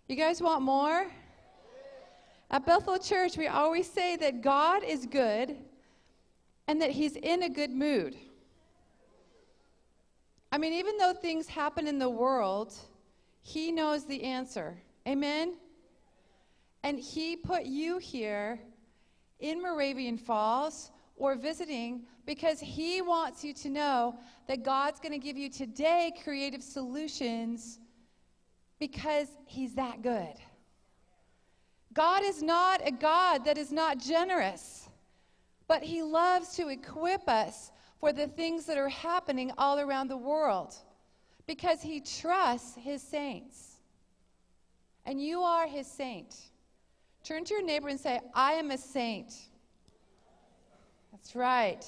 [0.08, 1.06] You guys want more?
[2.50, 5.56] At Bethel Church, we always say that God is good
[6.68, 8.16] and that He's in a good mood.
[10.50, 12.74] I mean, even though things happen in the world,
[13.42, 14.76] He knows the answer.
[15.06, 15.54] Amen?
[16.82, 18.60] And He put you here
[19.40, 24.16] in Moravian Falls or visiting because He wants you to know
[24.48, 27.78] that God's going to give you today creative solutions
[28.78, 30.34] because He's that good.
[31.92, 34.88] God is not a God that is not generous,
[35.68, 37.70] but He loves to equip us
[38.00, 40.74] for the things that are happening all around the world
[41.46, 43.76] because He trusts His saints.
[45.04, 46.34] And you are His saint.
[47.24, 49.32] Turn to your neighbor and say, I am a saint.
[51.12, 51.84] That's right.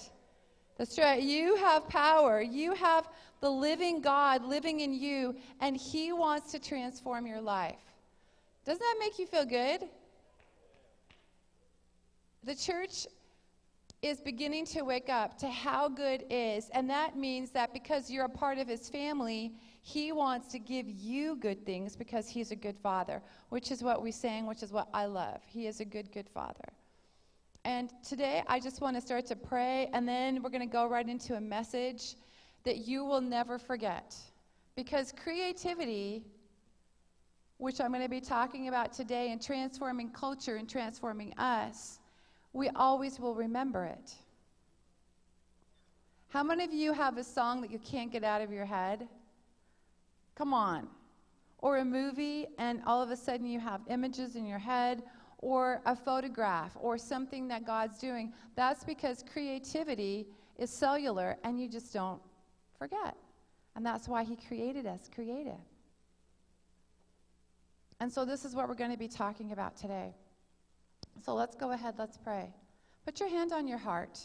[0.77, 1.23] That's right.
[1.23, 2.41] You have power.
[2.41, 3.09] You have
[3.41, 7.81] the living God living in you, and He wants to transform your life.
[8.65, 9.89] Doesn't that make you feel good?
[12.45, 13.07] The church
[14.03, 18.27] is beginning to wake up to how good is, and that means that because you're
[18.27, 19.53] a part of His family,
[19.87, 23.21] He wants to give you good things because He's a good Father,
[23.51, 25.43] which is what we sang, which is what I love.
[25.47, 26.73] He is a good, good Father.
[27.67, 30.89] And today, I just want to start to pray, and then we're going to go
[30.89, 32.15] right into a message
[32.65, 34.17] that you will never forget.
[34.75, 36.25] Because creativity,
[37.59, 41.99] which I'm going to be talking about today, and transforming culture and transforming us,
[42.55, 44.15] we always will remember it.
[46.31, 49.09] How many of you have a song that you can't get out of your head?
[50.35, 50.89] Come on.
[51.59, 55.03] Or a movie, and all of a sudden you have images in your head,
[55.39, 58.33] or a photograph, or something that God's doing.
[58.57, 60.27] That's because creativity
[60.59, 62.21] is cellular, and you just don't
[62.79, 63.17] forget.
[63.77, 65.53] And that's why He created us creative.
[68.01, 70.15] And so, this is what we're going to be talking about today.
[71.25, 72.53] So, let's go ahead, let's pray.
[73.05, 74.19] Put your hand on your heart.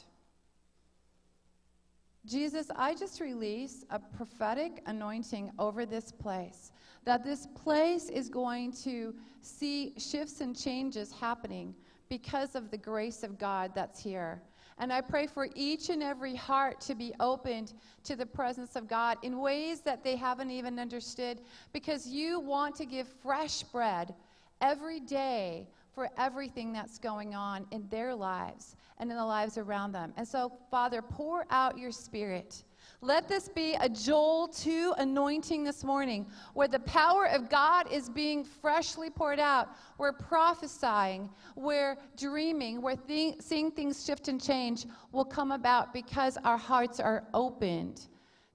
[2.30, 6.72] Jesus, I just release a prophetic anointing over this place.
[7.04, 11.74] That this place is going to see shifts and changes happening
[12.08, 14.44] because of the grace of God that's here.
[14.78, 17.74] And I pray for each and every heart to be opened
[18.04, 21.42] to the presence of God in ways that they haven't even understood
[21.74, 24.14] because you want to give fresh bread
[24.62, 25.68] every day
[26.00, 30.14] for everything that's going on in their lives and in the lives around them.
[30.16, 32.64] And so, Father, pour out your spirit.
[33.02, 38.10] Let this be a Joel 2 anointing this morning where the power of God is
[38.10, 39.76] being freshly poured out.
[39.98, 46.38] Where prophesying, where dreaming, where th- seeing things shift and change will come about because
[46.46, 48.08] our hearts are opened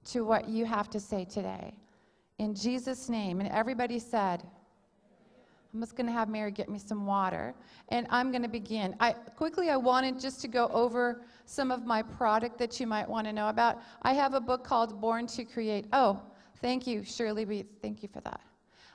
[0.05, 1.77] to what you have to say today.
[2.39, 3.39] In Jesus' name.
[3.39, 4.41] And everybody said,
[5.75, 7.53] I'm just going to have Mary get me some water,
[7.89, 8.95] and I'm going to begin.
[9.01, 13.09] I quickly I wanted just to go over some of my product that you might
[13.09, 13.81] want to know about.
[14.01, 15.87] I have a book called Born to Create.
[15.91, 16.21] Oh,
[16.61, 17.67] thank you, Shirley Reed.
[17.81, 18.39] Thank you for that.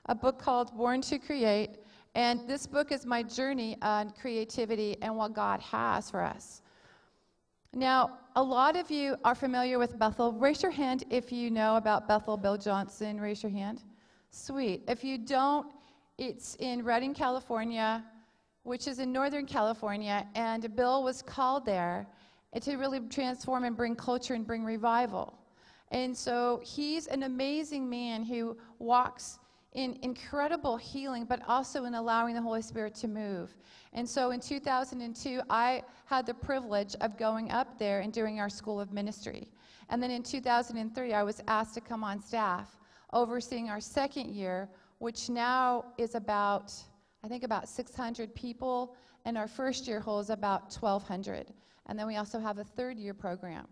[0.06, 1.76] A book called Born to Create,
[2.14, 6.62] and this book is my journey on creativity and what God has for us.
[7.74, 10.32] Now, a lot of you are familiar with Bethel.
[10.32, 13.20] Raise your hand if you know about Bethel Bill Johnson.
[13.20, 13.82] Raise your hand.
[14.30, 14.82] Sweet.
[14.88, 15.66] If you don't,
[16.20, 18.04] it's in Redding, California,
[18.64, 22.06] which is in Northern California, and a Bill was called there
[22.60, 25.38] to really transform and bring culture and bring revival.
[25.90, 29.38] And so he's an amazing man who walks
[29.72, 33.56] in incredible healing, but also in allowing the Holy Spirit to move.
[33.94, 38.50] And so in 2002, I had the privilege of going up there and doing our
[38.50, 39.48] School of Ministry.
[39.88, 42.76] And then in 2003, I was asked to come on staff,
[43.14, 44.68] overseeing our second year,
[45.00, 46.72] which now is about,
[47.24, 48.94] I think, about 600 people,
[49.24, 51.46] and our first year holds about 1,200.
[51.86, 53.66] And then we also have a third year program.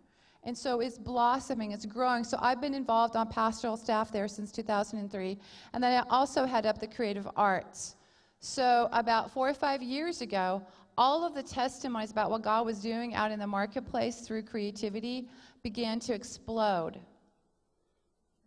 [0.45, 2.24] And so it's blossoming, it's growing.
[2.24, 5.39] So I've been involved on pastoral staff there since 2003.
[5.74, 7.97] And then I also head up the creative arts.
[8.41, 10.62] So about four or five years ago,
[10.97, 15.29] all of the testimonies about what God was doing out in the marketplace through creativity
[15.62, 16.99] began to explode.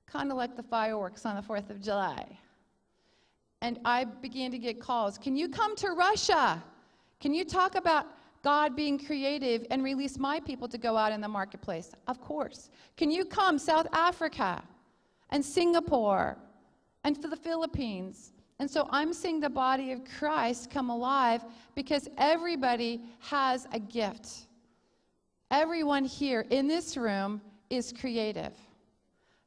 [0.07, 2.25] Kind of like the fireworks on the 4th of July
[3.61, 5.17] and I began to get calls.
[5.17, 6.61] Can you come to Russia?
[7.19, 8.07] Can you talk about
[8.43, 11.91] God being creative and release my people to go out in the marketplace?
[12.07, 12.69] Of course.
[12.97, 14.63] Can you come South Africa
[15.29, 16.37] and Singapore
[17.03, 18.33] and for the Philippines?
[18.59, 21.43] And so I'm seeing the body of Christ come alive
[21.75, 24.47] because everybody has a gift.
[25.51, 28.53] Everyone here in this room is creative.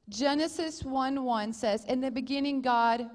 [0.09, 3.09] Genesis 1 1 says, In the beginning, God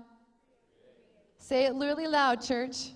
[1.40, 2.92] Say it really loud, church.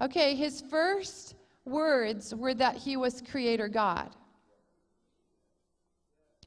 [0.00, 4.10] Okay, his first words were that he was creator God.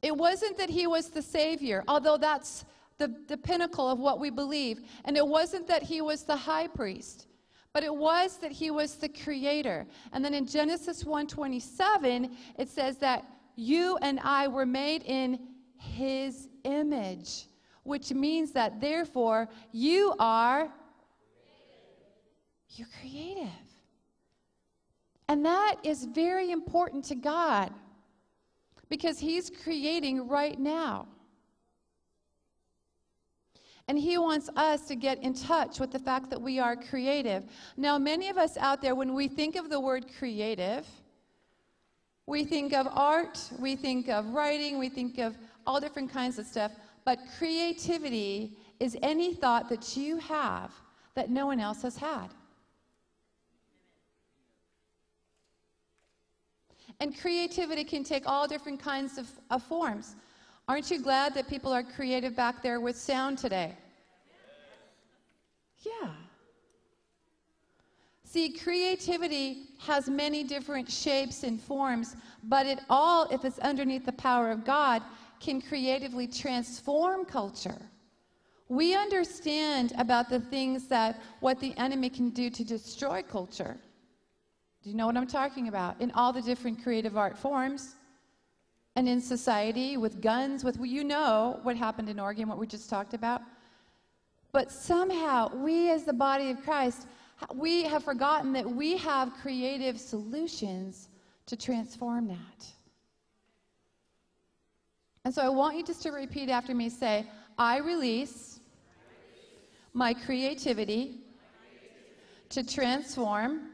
[0.02, 2.66] It wasn't that he was the Savior, although that's
[2.98, 4.82] the, the pinnacle of what we believe.
[5.06, 7.28] And it wasn't that he was the high priest,
[7.74, 9.86] but it was that he was the creator.
[10.14, 13.26] And then in Genesis 1:27, it says that
[13.56, 15.40] you and I were made in
[15.78, 17.49] his image
[17.84, 20.70] which means that therefore you are
[22.76, 23.48] you're creative.
[25.28, 27.72] And that is very important to God
[28.90, 31.08] because he's creating right now.
[33.88, 37.44] And he wants us to get in touch with the fact that we are creative.
[37.76, 40.86] Now, many of us out there, when we think of the word creative,
[42.28, 46.46] we think of art, we think of writing, we think of all different kinds of
[46.46, 46.72] stuff.
[47.10, 50.72] But creativity is any thought that you have
[51.16, 52.28] that no one else has had.
[57.00, 60.18] And creativity can take all different kinds of, of, forms.
[60.68, 63.76] Aren't you glad that people are creative back there with sound today?
[65.82, 66.12] Yeah.
[68.24, 74.12] See, creativity has many different shapes and forms, but it all, if it's underneath the
[74.12, 75.02] power of God,
[75.40, 77.82] can creatively transform culture.
[78.68, 83.78] We understand about the things that what the enemy can do to destroy culture.
[84.84, 86.00] Do you know what I'm talking about?
[86.00, 87.96] In all the different creative art forms.
[88.96, 92.90] and in society with guns, with you know what happened in Oregon, what we just
[92.90, 93.42] talked about.
[94.52, 97.08] But somehow, we as the body of Christ,
[97.56, 101.10] we have forgotten that we have creative solutions
[101.46, 102.68] to transform that.
[105.30, 107.24] And so I want you just to repeat after me say,
[107.56, 108.62] I release
[109.94, 111.20] my creativity
[112.50, 113.70] to transform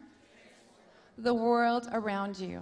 [1.17, 2.61] the world around you.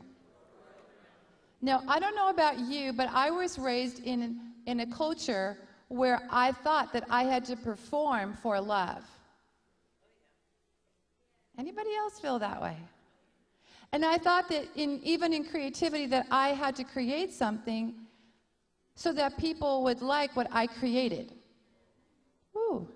[1.59, 6.21] Now, I don't know about you, but I was raised in, in a culture where
[6.29, 9.03] I thought that I had to perform for love.
[11.57, 12.77] Anybody else feel that way?
[13.91, 17.95] And I thought that in, even in creativity that I had to create something
[18.95, 21.33] so that people would like what I created.
[22.55, 22.87] Ooh.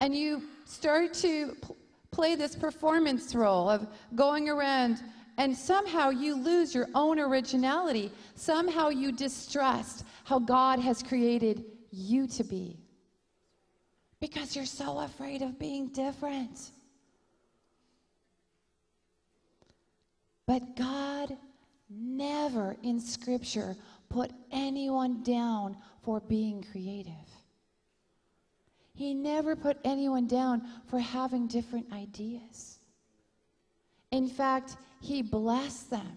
[0.00, 1.76] And you start to pl-
[2.10, 5.02] play this performance role of going around
[5.38, 8.10] and somehow you lose your own originality.
[8.34, 12.78] Somehow you distrust how God has created you to be.
[14.20, 16.70] Because you're so afraid of being different.
[20.46, 21.36] But God
[21.96, 23.76] never in Scripture
[24.08, 27.12] put anyone down for being creative.
[28.94, 32.78] He never put anyone down for having different ideas.
[34.10, 36.16] In fact, He blessed them.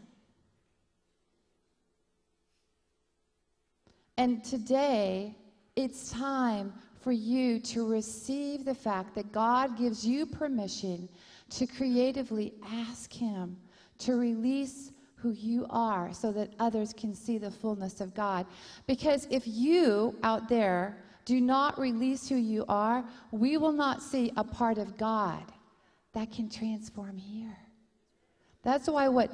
[4.17, 5.35] And today,
[5.75, 11.07] it's time for you to receive the fact that God gives you permission
[11.51, 13.57] to creatively ask Him
[13.99, 18.45] to release who you are so that others can see the fullness of God.
[18.85, 24.31] Because if you out there do not release who you are, we will not see
[24.37, 25.43] a part of God
[26.13, 27.57] that can transform here.
[28.63, 29.31] That's why what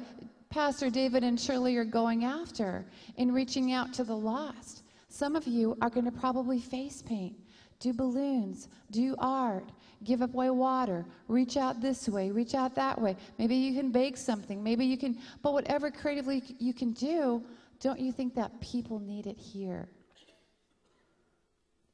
[0.48, 2.84] Pastor David and Shirley are going after
[3.16, 4.82] in reaching out to the lost.
[5.08, 7.36] Some of you are going to probably face paint,
[7.78, 9.70] do balloons, do art,
[10.04, 13.16] give away water, reach out this way, reach out that way.
[13.38, 17.42] Maybe you can bake something, maybe you can, but whatever creatively you can do,
[17.80, 19.88] don't you think that people need it here?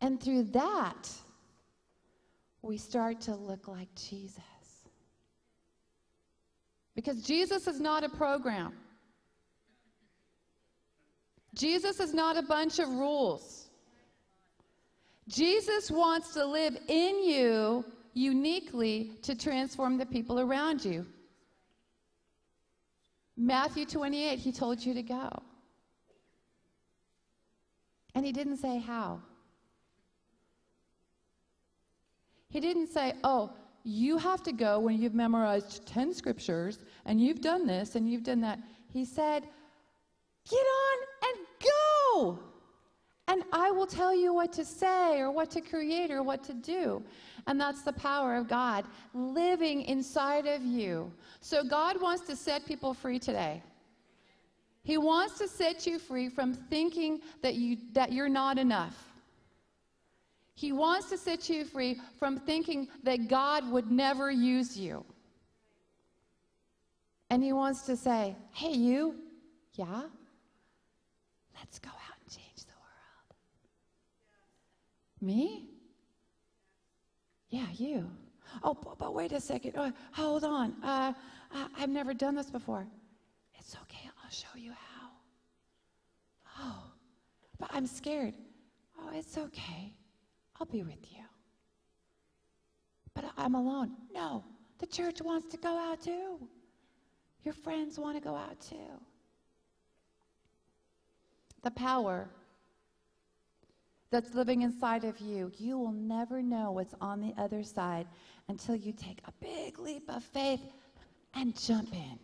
[0.01, 1.09] And through that,
[2.63, 4.43] we start to look like Jesus.
[6.95, 8.73] Because Jesus is not a program.
[11.55, 13.69] Jesus is not a bunch of rules.
[15.29, 17.85] Jesus wants to live in you
[18.19, 21.07] uniquely to transform the people around you.
[23.37, 25.31] Matthew 28, he told you to go.
[28.15, 29.21] And he didn't say how.
[32.49, 33.53] He didn't say, oh,
[33.85, 38.25] you have to go when you've memorized 10 scriptures and you've done this and you've
[38.25, 38.59] done that.
[38.93, 39.45] He said,
[40.51, 40.99] get on
[41.29, 42.39] and go.
[43.29, 46.55] And I will tell you what to say or what to create or what to
[46.55, 47.03] do.
[47.47, 51.13] And that's the power of God living inside of you.
[51.41, 53.63] So God wants to set people free today.
[54.83, 58.97] He wants to set you free from thinking that, you, that you're not enough.
[60.55, 65.05] He wants to set you free from thinking that God would never use you.
[67.31, 69.15] And He wants to say, hey, you,
[69.75, 70.03] yeah,
[71.59, 73.37] let's go out and change the world.
[75.21, 75.69] Me?
[77.51, 78.11] Yeah, you.
[78.63, 79.73] Oh, but, but wait a second.
[79.77, 80.75] Oh, hold on.
[80.83, 81.13] Uh,
[81.53, 82.87] I, I've never done this before.
[83.59, 84.09] It's okay.
[84.23, 85.09] I'll show you how.
[86.61, 86.93] Oh,
[87.59, 88.35] but I'm scared.
[89.01, 89.93] Oh, it's okay.
[90.59, 91.25] I'll be with you.
[93.15, 93.93] But I'm alone.
[94.13, 94.45] No,
[94.79, 96.39] the church wants to go out too.
[97.45, 98.77] Your friends want to go out too.
[101.63, 102.29] The power
[104.11, 108.07] that's living inside of you, you will never know what's on the other side
[108.49, 110.63] until you take a big leap of faith
[111.35, 112.19] and jump in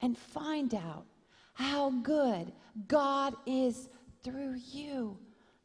[0.00, 1.04] and find out
[1.52, 2.52] how good
[2.88, 3.88] God is
[4.22, 5.18] through you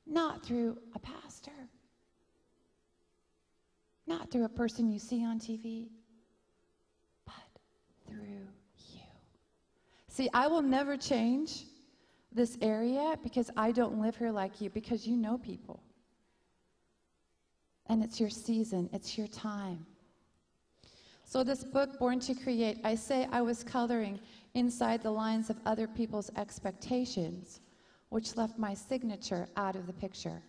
[0.09, 1.51] not through a pastor,
[4.07, 5.87] not through a person you see on TV,
[7.25, 7.33] but
[8.07, 8.47] through
[8.89, 9.01] you.
[10.07, 11.65] See, I will never change
[12.31, 15.81] this area because I don't live here like you, because you know people.
[17.87, 19.85] And it's your season, it's your time.
[21.25, 24.19] So, this book, Born to Create, I say I was coloring
[24.55, 27.59] inside the lines of other people's expectations
[28.09, 30.41] which left my signature out of the picture.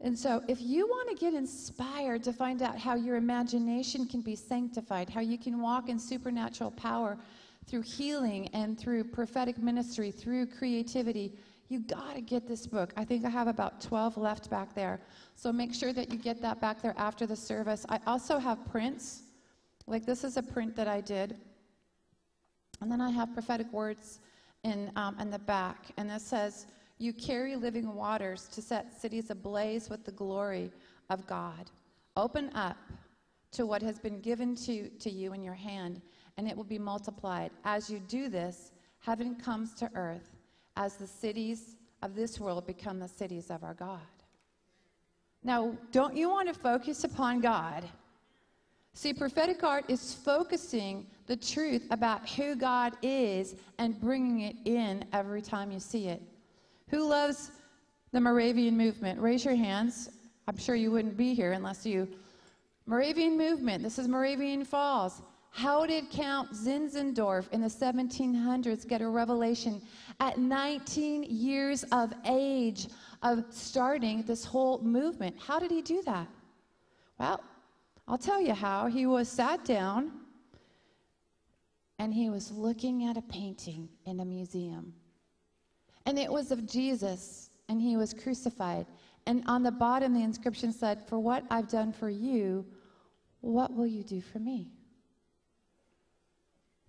[0.00, 4.22] And so, if you want to get inspired to find out how your imagination can
[4.22, 7.18] be sanctified, how you can walk in supernatural power,
[7.66, 11.34] through healing and through prophetic ministry, through creativity,
[11.68, 12.92] you got to get this book.
[12.96, 15.00] I think I have about 12 left back there.
[15.36, 17.86] So make sure that you get that back there after the service.
[17.88, 19.22] I also have prints.
[19.86, 21.36] Like this is a print that I did.
[22.80, 24.18] And then I have prophetic words
[24.64, 25.86] in, um, in the back.
[25.96, 26.66] And this says,
[26.98, 30.72] You carry living waters to set cities ablaze with the glory
[31.08, 31.70] of God.
[32.16, 32.78] Open up
[33.52, 36.00] to what has been given to, to you in your hand,
[36.36, 37.50] and it will be multiplied.
[37.64, 40.36] As you do this, heaven comes to earth
[40.76, 44.00] as the cities of this world become the cities of our God.
[45.42, 47.88] Now, don't you want to focus upon God?
[48.92, 55.04] See, prophetic art is focusing the truth about who God is and bringing it in
[55.12, 56.20] every time you see it.
[56.88, 57.52] Who loves
[58.12, 59.20] the Moravian movement?
[59.20, 60.10] Raise your hands.
[60.48, 62.08] I'm sure you wouldn't be here unless you.
[62.86, 63.82] Moravian movement.
[63.84, 65.22] This is Moravian Falls.
[65.50, 69.82] How did Count Zinzendorf in the 1700s get a revelation
[70.20, 72.88] at 19 years of age
[73.22, 75.36] of starting this whole movement?
[75.38, 76.28] How did he do that?
[77.18, 77.42] Well,
[78.06, 78.86] I'll tell you how.
[78.86, 80.12] He was sat down
[81.98, 84.94] and he was looking at a painting in a museum.
[86.06, 88.86] And it was of Jesus, and he was crucified.
[89.26, 92.64] And on the bottom, the inscription said, For what I've done for you,
[93.42, 94.70] what will you do for me?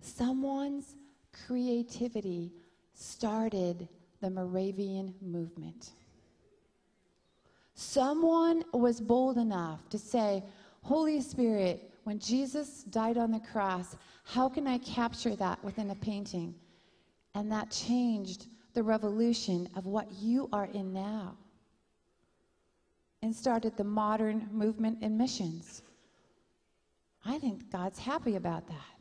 [0.02, 0.96] Someone's
[1.46, 2.52] creativity
[2.92, 3.88] started
[4.20, 5.92] the Moravian movement.
[7.74, 10.44] Someone was bold enough to say,
[10.82, 15.94] Holy Spirit, when Jesus died on the cross, how can I capture that within a
[15.94, 16.54] painting?
[17.34, 21.36] And that changed the revolution of what you are in now
[23.22, 25.82] and started the modern movement in missions.
[27.24, 28.91] I think God's happy about that.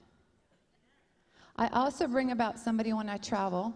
[1.56, 3.74] I also bring about somebody when I travel,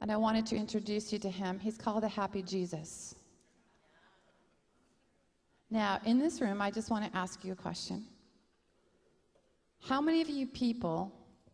[0.00, 1.58] and I wanted to introduce you to him.
[1.58, 3.14] He's called the Happy Jesus.
[5.70, 8.06] Now, in this room, I just want to ask you a question.
[9.80, 11.12] How many of you people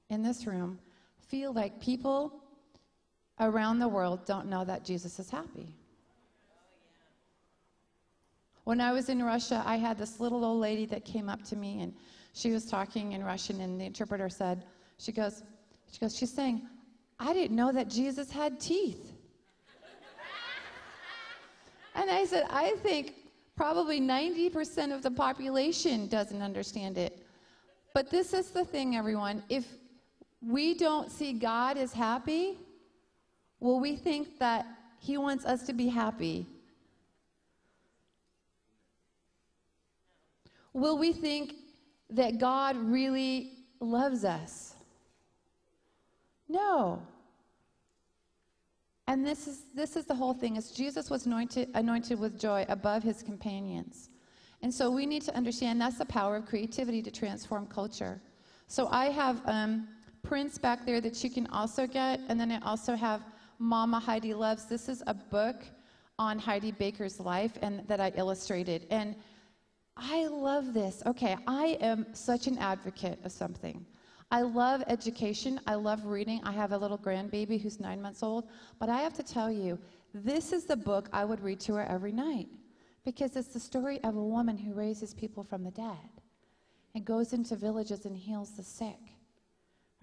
[0.09, 0.79] in this room
[1.29, 2.41] feel like people
[3.41, 5.75] around the world don't know that Jesus is happy?
[8.64, 11.57] When I was in Russia, I had this little old lady that came up to
[11.57, 11.93] me and
[12.33, 14.64] she was talking in Russian, and the interpreter said,
[14.99, 15.42] she goes,
[15.90, 16.62] she goes, she's saying,
[17.18, 19.12] I didn't know that Jesus had teeth.
[21.95, 23.14] and I said, I think
[23.57, 27.24] probably 90% of the population doesn't understand it.
[27.95, 29.42] But this is the thing, everyone.
[29.49, 29.66] If
[30.42, 32.59] we don't see God as happy,
[33.61, 34.66] will we think that
[34.99, 36.47] He wants us to be happy?
[40.72, 41.55] Will we think
[42.11, 44.74] that God really loves us?
[46.55, 47.02] No.
[49.07, 52.64] And this is, this is the whole thing is Jesus was anointed, anointed with joy
[52.68, 54.09] above his companions.
[54.62, 58.22] And so we need to understand that's the power of creativity to transform culture.
[58.66, 59.88] So I have um,
[60.22, 62.20] prints back there that you can also get.
[62.28, 63.20] And then I also have
[63.59, 64.64] Mama Heidi Loves.
[64.64, 65.57] This is a book
[66.18, 68.86] on Heidi Baker's life and that I illustrated.
[68.90, 69.16] And
[69.96, 71.02] I love this.
[71.05, 73.84] Okay, I am such an advocate of something.
[74.31, 75.61] I love education.
[75.66, 76.41] I love reading.
[76.45, 78.49] I have a little grandbaby who's nine months old.
[78.79, 79.79] But I have to tell you,
[80.12, 82.49] this is the book I would read to her every night
[83.05, 85.97] because it's the story of a woman who raises people from the dead
[86.95, 88.99] and goes into villages and heals the sick.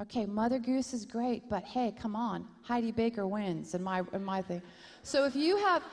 [0.02, 4.24] Okay, Mother Goose is great, but hey, come on, Heidi Baker wins in my in
[4.24, 4.62] my thing.
[5.04, 5.84] So if you have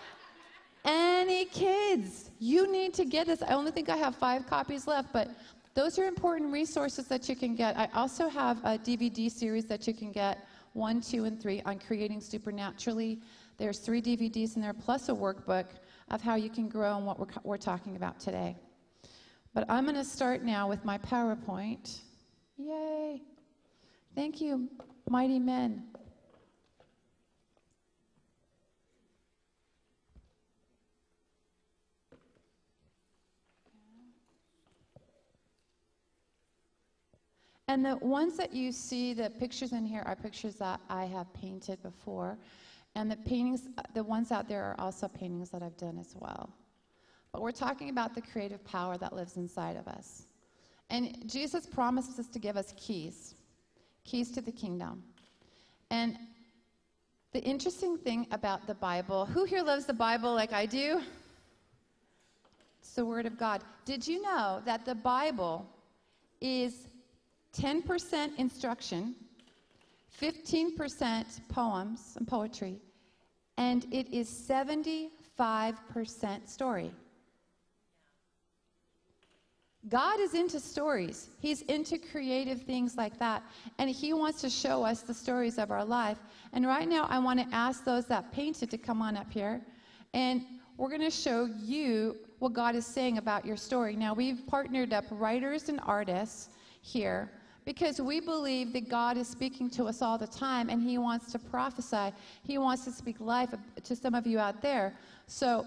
[0.84, 3.42] any kids, you need to get this.
[3.42, 5.28] I only think I have five copies left, but
[5.78, 7.76] those are important resources that you can get.
[7.76, 11.78] I also have a DVD series that you can get one, two, and three on
[11.78, 13.20] creating supernaturally.
[13.58, 15.66] There's three DVDs in there, plus a workbook
[16.10, 18.56] of how you can grow and what we're, we're talking about today.
[19.54, 22.00] But I'm going to start now with my PowerPoint.
[22.56, 23.22] Yay!
[24.16, 24.68] Thank you,
[25.08, 25.84] mighty men.
[37.68, 41.32] And the ones that you see, the pictures in here are pictures that I have
[41.34, 42.38] painted before.
[42.94, 46.50] And the paintings, the ones out there are also paintings that I've done as well.
[47.30, 50.24] But we're talking about the creative power that lives inside of us.
[50.88, 53.34] And Jesus promised us to give us keys,
[54.04, 55.04] keys to the kingdom.
[55.90, 56.16] And
[57.32, 61.02] the interesting thing about the Bible, who here loves the Bible like I do?
[62.80, 63.62] It's the Word of God.
[63.84, 65.66] Did you know that the Bible
[66.40, 66.87] is
[67.58, 69.14] 10% instruction
[70.20, 72.80] 15% poems and poetry,
[73.56, 75.10] and it is 75%
[76.48, 76.90] story.
[79.88, 81.28] God is into stories.
[81.40, 83.42] He's into creative things like that.
[83.78, 86.18] And He wants to show us the stories of our life.
[86.52, 89.62] And right now, I want to ask those that painted to come on up here.
[90.14, 90.42] And
[90.76, 93.94] we're going to show you what God is saying about your story.
[93.94, 96.50] Now, we've partnered up writers and artists
[96.82, 97.30] here
[97.68, 101.30] because we believe that God is speaking to us all the time and He wants
[101.32, 102.14] to prophesy.
[102.42, 103.50] He wants to speak life
[103.84, 104.94] to some of you out there.
[105.26, 105.66] So,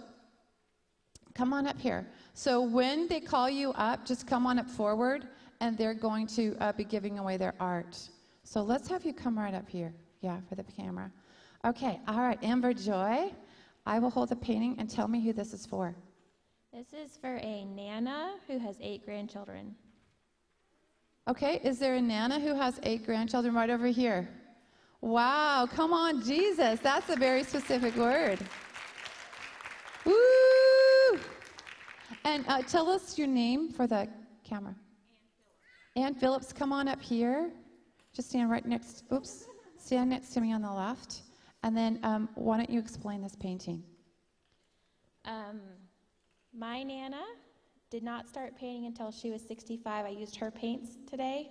[1.35, 2.07] come on up here.
[2.33, 5.27] So when they call you up, just come on up forward,
[5.59, 7.95] and they're going to uh, be giving away their art.
[8.43, 9.93] So let's have you come right up here.
[10.21, 11.11] Yeah, for the camera.
[11.65, 13.31] Okay, all right, Amber Joy.
[13.85, 15.95] I will hold the painting and tell me who this is for.
[16.73, 19.75] This is for a Nana who has eight grandchildren.
[21.27, 24.27] Okay, is there a Nana who has eight grandchildren right over here?
[25.01, 26.79] Wow, come on, Jesus.
[26.79, 28.39] That's a very specific word.
[30.05, 31.19] Woo!
[32.23, 34.07] And uh, tell us your name for the
[34.43, 34.75] camera.
[35.95, 37.51] Ann Phillips, come on up here.
[38.13, 39.03] Just stand right next.
[39.13, 39.45] Oops,
[39.77, 41.21] stand next to me on the left.
[41.63, 43.83] And then, um, why don't you explain this painting?
[45.25, 45.61] Um,
[46.53, 47.23] my Nana
[47.91, 50.05] did not start painting until she was 65.
[50.05, 51.49] I used her paints today.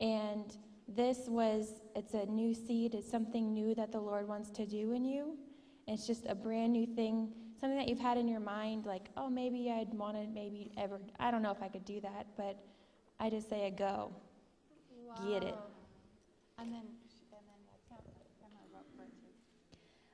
[0.00, 0.56] And
[0.88, 4.92] this was, it's a new seed, it's something new that the Lord wants to do
[4.92, 5.38] in you.
[5.86, 9.30] It's just a brand new thing, something that you've had in your mind, like, oh,
[9.30, 12.58] maybe I'd want to maybe ever, I don't know if I could do that, but
[13.20, 14.12] I just say a go.
[15.28, 15.54] Get it.
[16.58, 16.82] And then,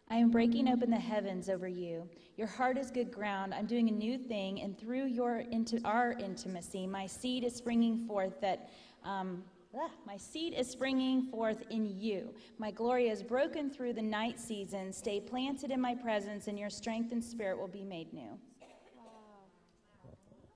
[0.09, 2.09] I am breaking open the heavens over you.
[2.36, 3.52] Your heart is good ground.
[3.52, 8.07] I'm doing a new thing, and through your into our intimacy, my seed is springing
[8.07, 8.40] forth.
[8.40, 8.70] That
[9.02, 9.42] um,
[9.76, 12.32] ah, my seed is springing forth in you.
[12.59, 14.92] My glory is broken through the night season.
[14.92, 18.38] Stay planted in my presence, and your strength and spirit will be made new.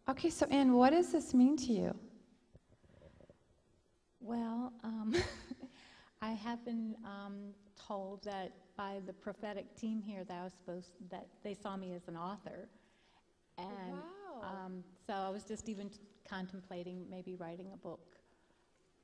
[0.08, 1.94] okay, so Ann, what does this mean to you?
[4.20, 5.12] Well, um,
[6.22, 10.92] I have been um, told that by the prophetic team here that I was supposed
[11.10, 12.66] that they saw me as an author,
[13.58, 13.98] and
[14.40, 14.64] Wow.
[14.64, 18.16] um, so I was just even t- contemplating maybe writing a book.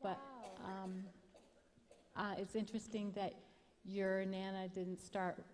[0.02, 0.18] But
[0.64, 1.04] um,
[2.16, 3.34] uh, it's interesting that
[3.84, 5.44] your nana didn't start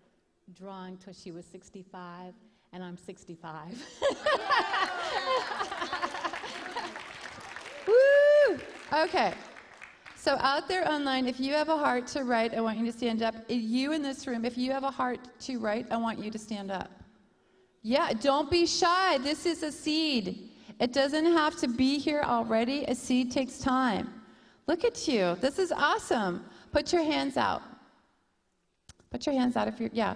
[0.55, 2.33] drawing till she was 65,
[2.73, 3.73] and I'm 65.
[7.89, 8.61] Woo!
[8.93, 9.35] Okay.
[10.23, 12.93] So out there online, if you have a heart to write, I want you to
[12.93, 13.35] stand up.
[13.49, 16.39] You in this room, if you have a heart to write, I want you to
[16.39, 16.93] stand up.
[17.83, 19.19] Yeah, don't be shy.
[19.19, 20.49] This is a seed.
[20.79, 22.85] It doesn't have to be here already.
[22.85, 24.15] A seed takes time.
[24.69, 25.37] Look at you.
[25.41, 26.45] This is awesome.
[26.71, 27.63] Put your hands out.
[29.11, 30.15] Put your hands out if you're, yeah.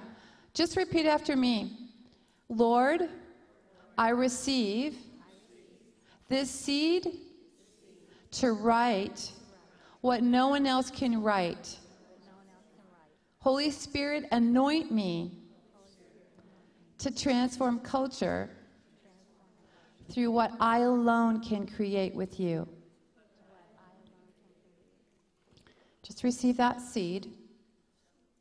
[0.55, 1.73] Just repeat after me
[2.49, 3.09] Lord,
[3.99, 4.99] I receive
[6.29, 7.09] this seed
[8.31, 9.33] to write
[10.07, 11.77] what no one else can write.
[13.41, 15.33] Holy Spirit, anoint me
[16.99, 18.49] to transform culture
[20.11, 22.69] through what I alone can create with you.
[26.03, 27.33] Just receive that seed.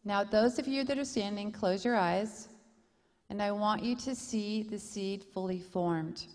[0.03, 2.47] Now, those of you that are standing, close your eyes,
[3.31, 6.27] and I want you to see the seed fully formed.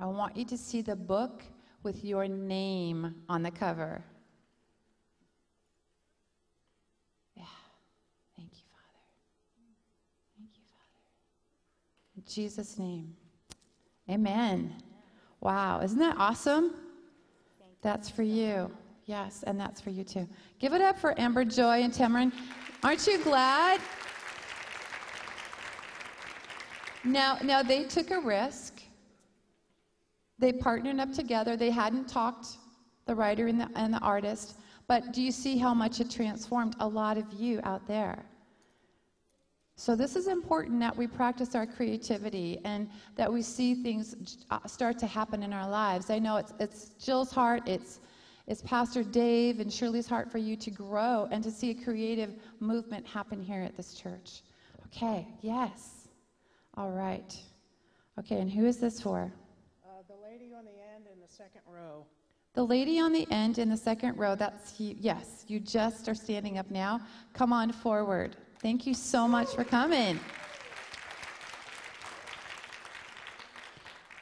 [0.00, 1.42] I want you to see the book
[1.82, 4.02] with your name on the cover.
[7.36, 7.44] Yeah.
[8.36, 9.02] Thank you, Father.
[10.36, 11.00] Thank you, Father.
[12.26, 13.14] Jesus' name.
[14.08, 14.74] Amen.
[15.40, 15.80] Wow.
[15.80, 16.74] Isn't that awesome?
[17.82, 18.70] That's for you.
[19.06, 20.28] Yes, and that's for you too.
[20.58, 22.32] Give it up for Amber Joy and Tamarin.
[22.82, 23.80] Aren't you glad?
[27.04, 28.80] Now, now they took a risk.
[30.38, 31.56] They partnered up together.
[31.56, 32.56] They hadn't talked,
[33.06, 34.56] the writer and the, and the artist.
[34.86, 38.24] But do you see how much it transformed a lot of you out there?
[39.80, 44.58] So this is important that we practice our creativity and that we see things uh,
[44.66, 46.10] start to happen in our lives.
[46.10, 48.00] I know it's, it's Jill's heart, it's,
[48.46, 52.34] it's Pastor Dave and Shirley's heart for you to grow and to see a creative
[52.60, 54.42] movement happen here at this church.
[54.88, 56.08] Okay, yes.
[56.76, 57.34] All right.
[58.18, 59.32] Okay, and who is this for?
[59.82, 62.04] Uh, the lady on the end in the second row.
[62.52, 64.94] The lady on the end in the second row, that's you.
[65.00, 67.00] Yes, you just are standing up now.
[67.32, 68.36] Come on forward.
[68.62, 70.20] Thank you so much for coming.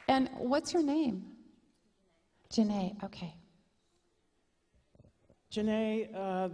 [0.07, 1.25] And what's your name?
[2.49, 3.35] Janae, okay.
[5.53, 6.49] Janae, uh,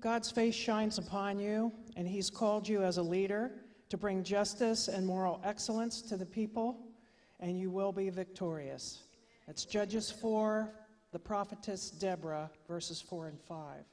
[0.00, 3.50] God's face shines upon you, and He's called you as a leader
[3.88, 6.86] to bring justice and moral excellence to the people,
[7.40, 9.02] and you will be victorious.
[9.48, 10.72] It's Judges 4,
[11.10, 13.84] the prophetess Deborah, verses 4 and 5.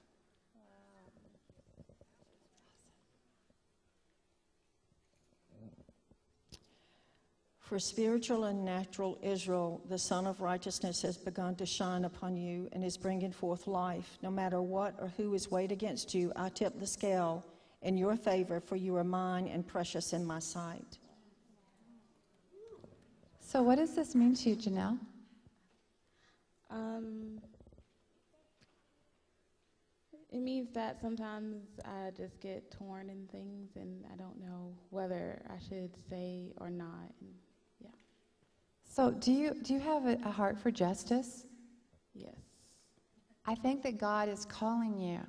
[7.70, 12.68] For spiritual and natural Israel, the Sun of Righteousness has begun to shine upon you
[12.72, 14.18] and is bringing forth life.
[14.24, 17.46] No matter what or who is weighed against you, I tip the scale
[17.84, 20.98] in your favor, for you are mine and precious in my sight.
[23.40, 24.98] So, what does this mean to you, Janelle?
[26.72, 27.40] Um,
[30.32, 35.44] it means that sometimes I just get torn in things and I don't know whether
[35.48, 37.14] I should say or not.
[39.00, 41.46] So, do you do you have a, a heart for justice?
[42.14, 42.36] Yes.
[43.46, 45.22] I think that God is calling you.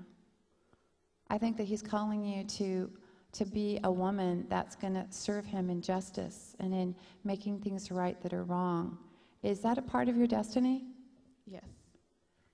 [1.29, 2.91] I think that He's calling you to
[3.31, 7.93] to be a woman that's going to serve Him in justice and in making things
[7.93, 8.99] right that are wrong.
[9.45, 10.87] Is that a part of your destiny?
[11.47, 11.63] Yes.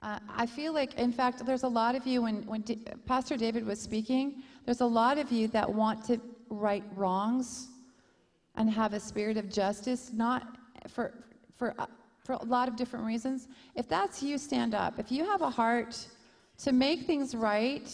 [0.02, 3.38] Uh, I feel like, in fact, there's a lot of you, when, when D- Pastor
[3.38, 7.68] David was speaking, there's a lot of you that want to right wrongs
[8.56, 10.55] and have a spirit of justice, not
[10.88, 11.12] for,
[11.56, 11.86] for, uh,
[12.24, 13.48] for a lot of different reasons.
[13.74, 14.98] If that's you, stand up.
[14.98, 16.06] If you have a heart
[16.58, 17.88] to make things right,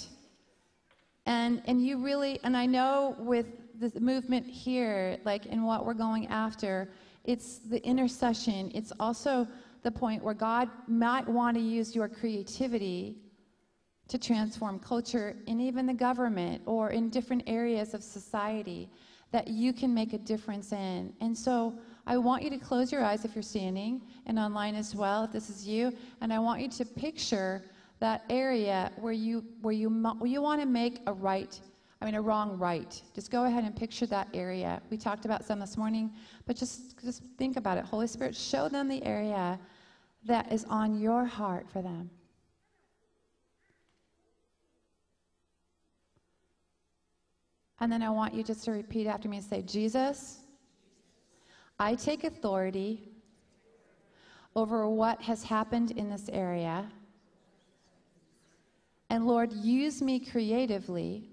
[1.27, 3.47] and, and you really, and I know with
[3.79, 6.89] the movement here, like in what we're going after,
[7.25, 8.71] it's the intercession.
[8.75, 9.47] It's also
[9.83, 13.17] the point where God might want to use your creativity
[14.09, 18.91] to transform culture and even the government or in different areas of society
[19.31, 21.13] that you can make a difference in.
[21.21, 21.75] And so
[22.07, 25.33] I want you to close your eyes if you're standing and online as well, if
[25.33, 27.63] this is you, and I want you to picture
[28.01, 31.61] that area where you where you where you want to make a right
[32.03, 33.01] I mean a wrong right.
[33.15, 34.83] Just go ahead and picture that area.
[34.91, 36.13] We talked about some this morning,
[36.47, 37.85] but just just think about it.
[37.85, 39.57] Holy Spirit, show them the area
[40.25, 42.11] that is on your heart for them.
[47.79, 50.41] And then I want you just to repeat after me and say, Jesus,
[51.83, 53.09] I take authority
[54.55, 56.89] over what has happened in this area.
[59.11, 61.29] And Lord, use me creatively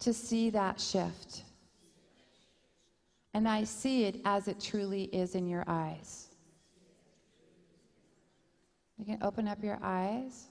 [0.00, 1.44] to see that shift.
[3.32, 6.28] And I see it as it truly is in your eyes.
[8.98, 10.48] You can open up your eyes.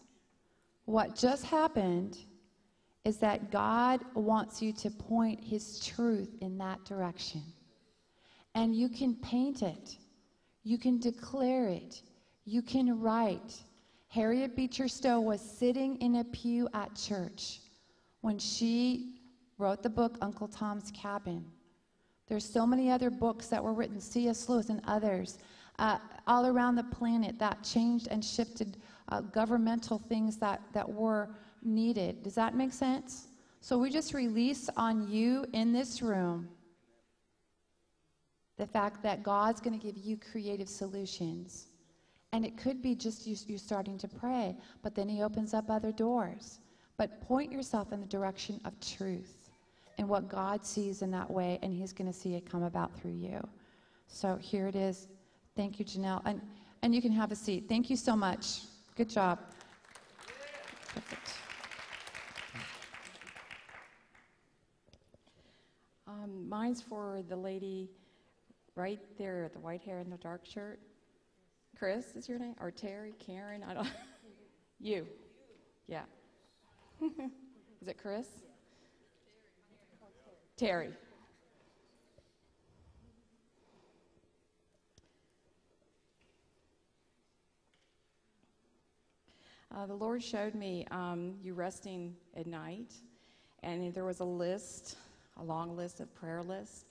[0.85, 2.17] What just happened
[3.03, 7.43] is that God wants you to point His truth in that direction.
[8.55, 9.97] And you can paint it,
[10.63, 12.01] you can declare it,
[12.45, 13.61] you can write.
[14.07, 17.59] Harriet Beecher Stowe was sitting in a pew at church
[18.21, 19.19] when she
[19.57, 21.43] wrote the book Uncle Tom's Cabin.
[22.27, 24.47] There's so many other books that were written, C.S.
[24.47, 25.37] Lewis and others,
[25.77, 28.77] uh, all around the planet that changed and shifted
[29.09, 31.29] uh, governmental things that, that were
[31.61, 32.23] needed.
[32.23, 33.27] Does that make sense?
[33.59, 36.47] So we just release on you in this room
[38.57, 41.67] the fact that God's going to give you creative solutions.
[42.31, 45.69] And it could be just you, you starting to pray, but then He opens up
[45.69, 46.59] other doors.
[46.97, 49.49] But point yourself in the direction of truth
[49.97, 52.97] and what God sees in that way, and He's going to see it come about
[52.99, 53.45] through you.
[54.07, 55.07] So here it is.
[55.55, 56.21] Thank you, Janelle.
[56.25, 56.41] And,
[56.81, 57.65] and you can have a seat.
[57.67, 58.61] Thank you so much.
[58.95, 59.39] Good job.
[60.93, 61.33] Perfect.
[66.07, 67.89] Um, mine's for the lady
[68.75, 70.79] right there, the white hair and the dark shirt.
[71.77, 72.55] Chris is your name?
[72.59, 73.13] Or Terry?
[73.19, 73.63] Karen?
[73.67, 73.87] I don't.
[74.79, 75.07] you.
[75.87, 76.03] Yeah.
[77.01, 78.27] is it Chris?
[80.57, 80.91] Terry.
[89.75, 92.93] Uh, the Lord showed me um, you resting at night,
[93.61, 94.95] and there was a list,
[95.35, 96.85] a long list of prayer lists,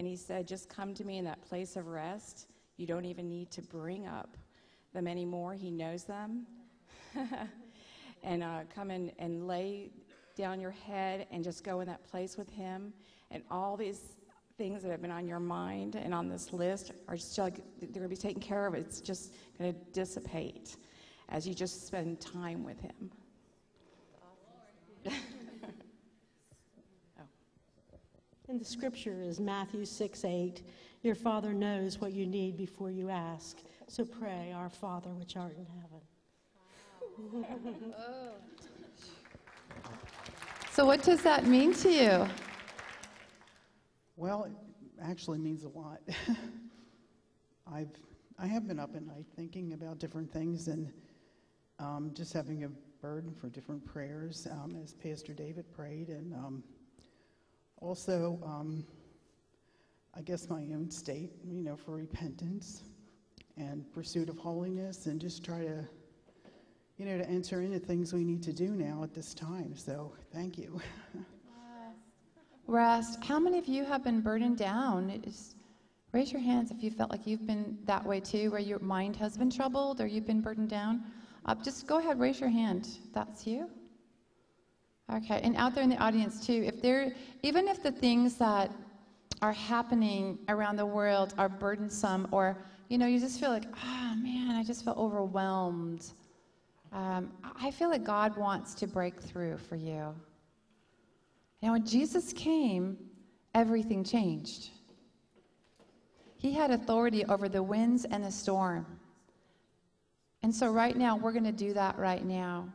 [0.00, 2.48] and He said, "Just come to me in that place of rest.
[2.78, 4.38] You don't even need to bring up
[4.94, 5.52] them anymore.
[5.52, 6.46] He knows them,
[8.22, 9.90] and uh, come in and lay
[10.36, 12.94] down your head and just go in that place with Him,
[13.30, 14.16] and all these."
[14.58, 17.48] Things that have been on your mind and on this list are still
[17.78, 18.74] they're going to be taken care of.
[18.74, 20.76] It's just going to dissipate
[21.30, 23.10] as you just spend time with Him.
[28.50, 30.62] And the scripture is Matthew 6 8.
[31.02, 33.58] Your Father knows what you need before you ask.
[33.86, 36.00] So pray, Our Father which art in heaven.
[40.72, 42.26] So, what does that mean to you?
[44.16, 44.52] Well, it
[45.02, 46.00] actually means a lot.
[47.72, 47.90] I've
[48.38, 50.90] I have been up at night thinking about different things and
[51.78, 52.68] um, just having a
[53.02, 56.62] burden for different prayers um, as Pastor David prayed, and um,
[57.80, 58.84] also um,
[60.14, 62.82] I guess my own state, you know, for repentance
[63.56, 65.86] and pursuit of holiness, and just try to
[66.96, 69.76] you know to enter into things we need to do now at this time.
[69.76, 70.80] So thank you.
[72.66, 73.18] Rest.
[73.24, 75.10] How many of you have been burdened down?
[75.24, 75.56] Is,
[76.12, 79.16] raise your hands if you felt like you've been that way too, where your mind
[79.16, 81.02] has been troubled or you've been burdened down.
[81.46, 82.88] Uh, just go ahead, raise your hand.
[83.12, 83.68] That's you.
[85.12, 88.70] Okay, and out there in the audience too, if there, even if the things that
[89.42, 92.56] are happening around the world are burdensome, or
[92.88, 96.12] you know, you just feel like, ah, oh, man, I just feel overwhelmed.
[96.92, 100.14] Um, I feel like God wants to break through for you.
[101.62, 102.98] Now, when Jesus came,
[103.54, 104.70] everything changed.
[106.36, 108.86] He had authority over the winds and the storm.
[110.42, 112.68] And so, right now, we're going to do that right now.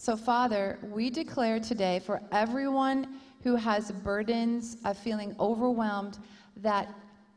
[0.00, 6.18] So, Father, we declare today for everyone who has burdens of feeling overwhelmed
[6.56, 6.88] that,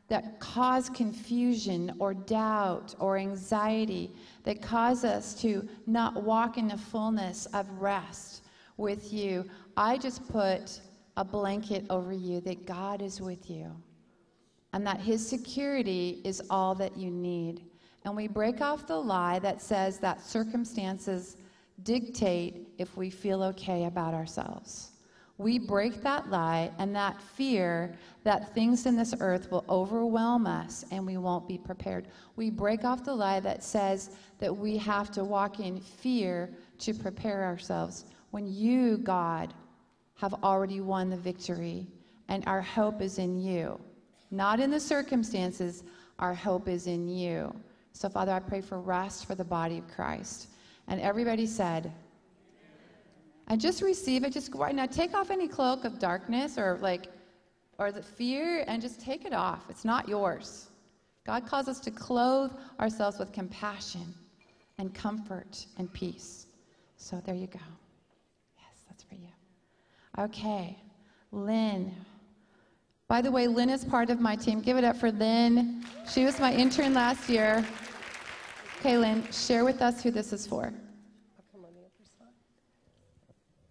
[0.08, 4.12] that cause confusion or doubt or anxiety,
[4.46, 8.46] that cause us to not walk in the fullness of rest
[8.78, 9.44] with you.
[9.76, 10.80] I just put
[11.18, 13.76] a blanket over you that God is with you
[14.72, 17.62] and that His security is all that you need.
[18.06, 21.36] And we break off the lie that says that circumstances
[21.84, 24.92] dictate if we feel okay about ourselves.
[25.38, 30.86] We break that lie and that fear that things in this earth will overwhelm us
[30.92, 32.08] and we won't be prepared.
[32.36, 36.94] We break off the lie that says that we have to walk in fear to
[36.94, 39.54] prepare ourselves when you, God,
[40.16, 41.88] have already won the victory
[42.30, 43.80] and our hope is in you,
[44.32, 45.84] not in the circumstances.
[46.20, 47.54] Our hope is in you.
[47.92, 50.48] So, Father, I pray for rest for the body of Christ.
[50.88, 51.92] And everybody said,
[53.48, 54.32] and just receive it.
[54.32, 57.08] Just go right now, take off any cloak of darkness or like,
[57.78, 59.64] or the fear, and just take it off.
[59.70, 60.70] It's not yours.
[61.26, 64.14] God calls us to clothe ourselves with compassion
[64.78, 66.48] and comfort and peace.
[66.98, 67.60] So there you go.
[68.58, 69.30] Yes, that's for you.
[70.20, 70.78] Okay,
[71.32, 71.94] Lynn.
[73.08, 74.62] By the way, Lynn is part of my team.
[74.62, 75.86] Give it up for Lynn.
[76.10, 77.66] She was my intern last year.
[78.86, 80.74] Okay, Lynn, share with us who this is for.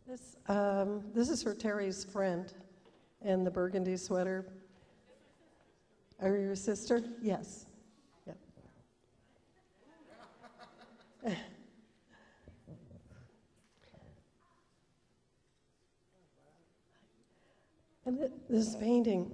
[0.09, 2.51] This, um, this is for Terry's friend
[3.21, 4.47] in the burgundy sweater.
[6.19, 7.03] Are you your sister?
[7.21, 7.67] Yes.
[8.27, 8.39] Yep.
[18.07, 19.31] and th- this painting,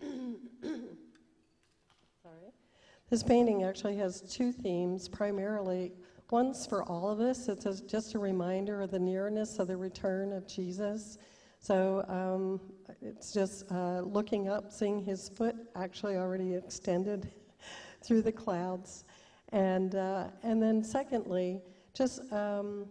[3.08, 5.92] this painting actually has two themes primarily.
[6.30, 7.48] One's for all of us.
[7.48, 11.18] It's a, just a reminder of the nearness of the return of Jesus.
[11.60, 12.60] So um,
[13.00, 17.30] it's just uh, looking up, seeing his foot actually already extended
[18.02, 19.04] through the clouds.
[19.50, 21.60] And, uh, and then, secondly,
[21.94, 22.86] just um,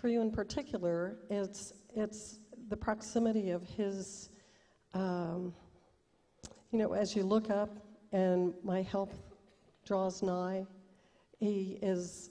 [0.00, 2.38] for you in particular, it's, it's
[2.70, 4.30] the proximity of his,
[4.94, 5.52] um,
[6.70, 7.76] you know, as you look up
[8.12, 9.12] and my help
[9.88, 10.66] draws nigh,
[11.38, 12.28] he is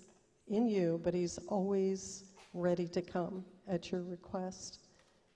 [0.47, 4.81] in you, but he's always ready to come at your request.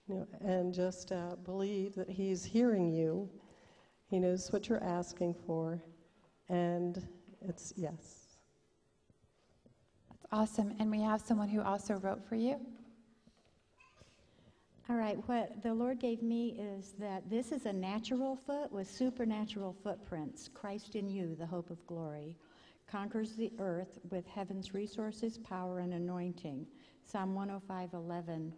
[0.08, 3.28] You know, and just uh, believe that he's hearing you.
[4.08, 5.82] He knows what you're asking for,
[6.48, 7.02] and
[7.42, 8.38] it's yes.
[10.10, 10.76] That's awesome.
[10.80, 12.60] And we have someone who also wrote for you.
[14.92, 18.92] All right, what the Lord gave me is that this is a natural foot with
[18.92, 20.50] supernatural footprints.
[20.54, 22.36] Christ in you, the hope of glory,
[22.88, 26.68] conquers the earth with heaven's resources, power, and anointing.
[27.06, 28.52] Psalm 105:11.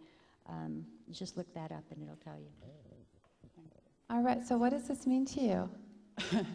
[0.48, 2.50] Um, just look that up and it'll tell you.
[4.10, 5.70] All right, so what does this mean to you?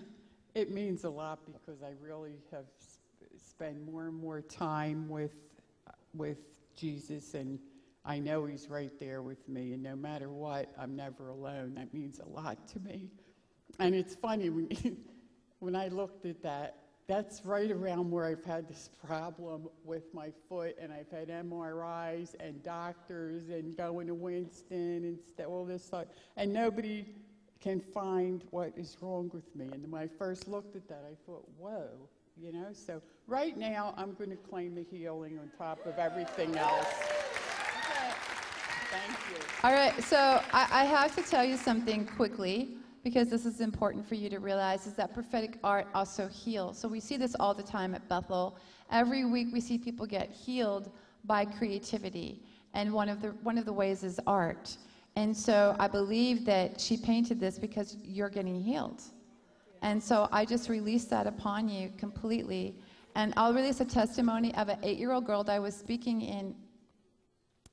[0.56, 2.98] It means a lot because I really have s-
[3.38, 5.36] spent more and more time with
[6.14, 6.40] with
[6.76, 7.60] Jesus, and
[8.06, 9.74] I know He's right there with me.
[9.74, 11.76] And no matter what, I'm never alone.
[11.76, 13.10] That means a lot to me.
[13.80, 14.70] And it's funny when
[15.60, 16.76] when I looked at that.
[17.08, 22.36] That's right around where I've had this problem with my foot, and I've had MRIs
[22.40, 26.06] and doctors and going to Winston and st- all this stuff,
[26.38, 27.08] and nobody
[27.62, 29.70] can find what is wrong with me.
[29.74, 31.90] And when I first looked at that, I thought, whoa,
[32.40, 32.68] you know?
[32.74, 36.88] So right now, I'm going to claim the healing on top of everything else.
[38.90, 39.46] Thank you.
[39.64, 42.70] All right, so I, I have to tell you something quickly
[43.04, 46.80] because this is important for you to realize is that prophetic art also heals.
[46.80, 48.58] So we see this all the time at Bethel.
[48.92, 50.90] Every week we see people get healed
[51.24, 52.42] by creativity,
[52.74, 54.76] and one of the one of the ways is art.
[55.16, 59.04] And so I believe that she painted this because you're getting healed.
[59.84, 62.76] And so I just released that upon you completely.
[63.16, 66.56] And I'll release a testimony of an eight-year-old girl that I was speaking in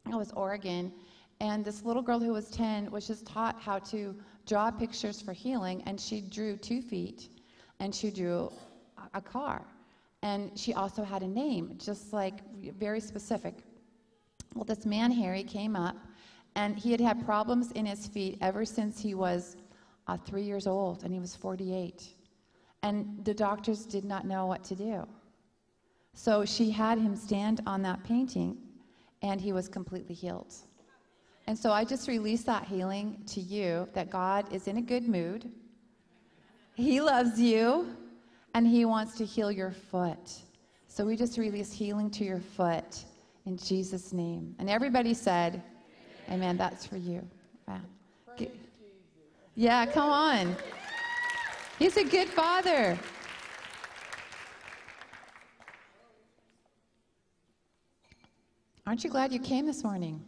[0.08, 0.92] it was Oregon,
[1.40, 4.14] and this little girl who was 10 was just taught how to
[4.46, 7.28] draw pictures for healing, and she drew two feet,
[7.80, 8.50] and she drew
[9.14, 9.66] a- car,
[10.22, 12.40] and she also had a name, just like
[12.78, 13.54] very specific.
[14.54, 15.96] Well, this man Harry came up,
[16.54, 19.56] and he had had problems in his feet ever since he was
[20.06, 22.14] uh, three years old, and he was 48,
[22.82, 25.06] and the doctors did not know what to do.
[26.14, 28.56] So she had him stand on that painting,
[29.20, 30.54] and he was completely healed.
[31.46, 35.08] And so I just release that healing to you that God is in a good
[35.08, 35.50] mood.
[36.74, 37.96] He loves you,
[38.54, 40.32] and He wants to heal your foot.
[40.88, 43.04] So we just release healing to your foot
[43.46, 44.54] in Jesus' name.
[44.58, 45.62] And everybody said,
[46.30, 46.56] Amen.
[46.56, 47.26] That's for you.
[47.68, 47.80] Wow.
[49.54, 50.56] Yeah, come on.
[51.78, 52.98] He's a good father.
[58.86, 60.22] Aren't you glad you came this morning?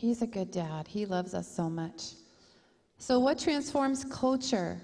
[0.00, 0.88] He's a good dad.
[0.88, 2.14] He loves us so much.
[2.96, 4.80] So, what transforms culture?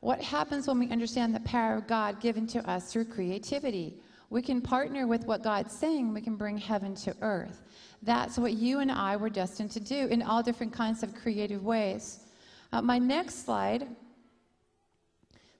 [0.00, 3.94] What happens when we understand the power of God given to us through creativity?
[4.28, 7.62] We can partner with what God's saying, we can bring heaven to earth.
[8.02, 11.64] That's what you and I were destined to do in all different kinds of creative
[11.64, 12.26] ways.
[12.70, 13.88] Uh, my next slide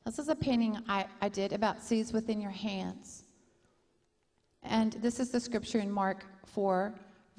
[0.04, 3.24] this is a painting I, I did about seeds within your hands.
[4.62, 6.94] And this is the scripture in Mark 4,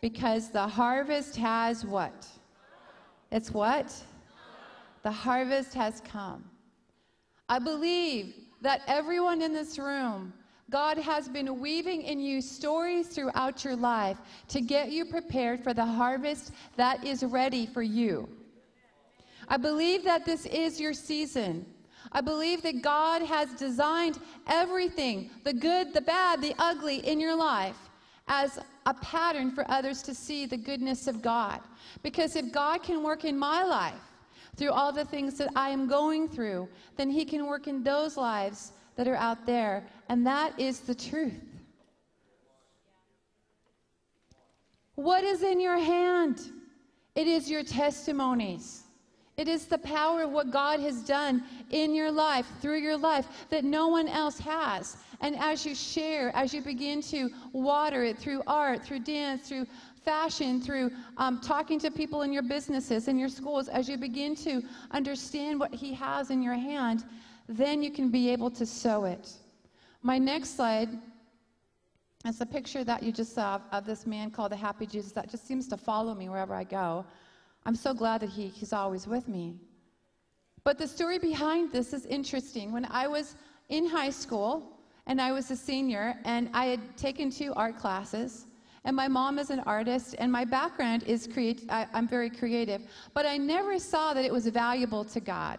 [0.00, 2.26] because the harvest has what?
[3.30, 3.94] It's what?
[5.02, 6.44] The harvest has come.
[7.48, 10.32] I believe that everyone in this room,
[10.70, 14.18] God has been weaving in you stories throughout your life
[14.48, 18.28] to get you prepared for the harvest that is ready for you.
[19.48, 21.64] I believe that this is your season.
[22.12, 27.34] I believe that God has designed everything the good, the bad, the ugly in your
[27.34, 27.87] life
[28.28, 31.60] as a pattern for others to see the goodness of God.
[32.02, 33.94] Because if God can work in my life
[34.56, 38.16] through all the things that I am going through, then He can work in those
[38.16, 39.86] lives that are out there.
[40.08, 41.44] And that is the truth.
[44.94, 46.40] What is in your hand?
[47.14, 48.82] It is your testimonies.
[49.38, 53.26] It is the power of what God has done in your life, through your life,
[53.50, 54.96] that no one else has.
[55.20, 59.66] And as you share, as you begin to water it through art, through dance, through
[60.04, 64.34] fashion, through um, talking to people in your businesses, in your schools, as you begin
[64.34, 64.60] to
[64.90, 67.04] understand what He has in your hand,
[67.48, 69.30] then you can be able to sow it.
[70.02, 70.88] My next slide
[72.26, 75.12] is a picture that you just saw of, of this man called the Happy Jesus
[75.12, 77.06] that just seems to follow me wherever I go.
[77.68, 79.54] I'm so glad that he, he's always with me.
[80.64, 82.72] But the story behind this is interesting.
[82.72, 83.34] When I was
[83.68, 88.46] in high school and I was a senior and I had taken two art classes,
[88.86, 92.80] and my mom is an artist and my background is create I, I'm very creative,
[93.12, 95.58] but I never saw that it was valuable to God.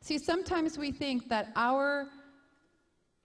[0.00, 2.08] See, sometimes we think that our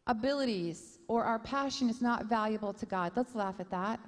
[0.05, 3.13] abilities or our passion is not valuable to God.
[3.15, 3.99] Let's laugh at that.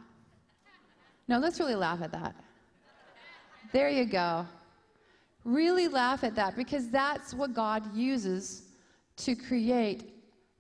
[1.27, 2.35] No, let's really laugh at that.
[3.72, 4.45] There you go.
[5.45, 8.64] Really laugh at that because that's what God uses
[9.18, 10.14] to create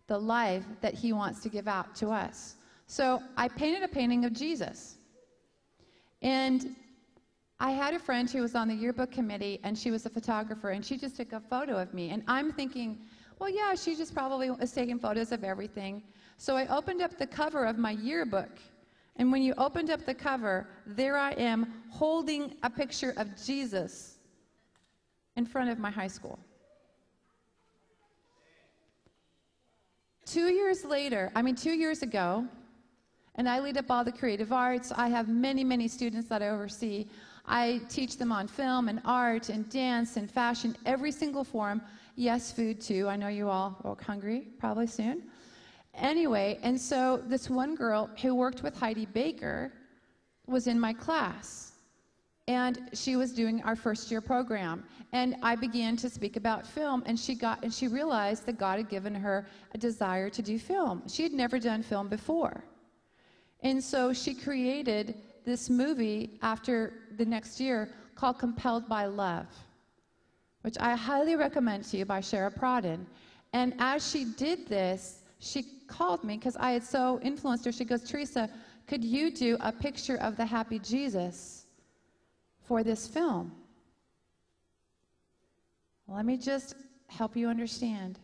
[0.07, 2.55] the life that He wants to give out to us.
[2.87, 4.95] So I painted a painting of Jesus.
[6.21, 6.75] And
[7.59, 10.71] I had a friend who was on the yearbook committee and she was a photographer
[10.71, 12.09] and she just took a photo of me.
[12.09, 12.99] And I'm thinking,
[13.39, 16.03] well, yeah, she just probably was taking photos of everything.
[16.37, 18.49] So I opened up the cover of my yearbook.
[19.17, 24.17] And when you opened up the cover, there I am holding a picture of Jesus
[25.35, 26.39] in front of my high school.
[30.25, 32.47] Two years later, I mean, two years ago,
[33.35, 34.91] and I lead up all the creative arts.
[34.95, 37.07] I have many, many students that I oversee.
[37.45, 41.81] I teach them on film and art and dance and fashion, every single form.
[42.15, 43.07] Yes, food too.
[43.07, 45.23] I know you all are hungry, probably soon.
[45.95, 49.71] Anyway, and so this one girl who worked with Heidi Baker
[50.47, 51.71] was in my class.
[52.47, 54.83] And she was doing our first year program.
[55.13, 58.79] And I began to speak about film, and she got and she realized that God
[58.79, 61.03] had given her a desire to do film.
[61.07, 62.63] She had never done film before.
[63.61, 65.15] And so she created
[65.45, 69.47] this movie after the next year called Compelled by Love,
[70.63, 73.05] which I highly recommend to you by Shara Pradhan.
[73.53, 77.71] And as she did this, she called me because I had so influenced her.
[77.71, 78.49] She goes, Theresa,
[78.87, 81.65] could you do a picture of the happy Jesus
[82.65, 83.51] for this film?
[86.07, 86.75] Let me just
[87.07, 88.19] help you understand.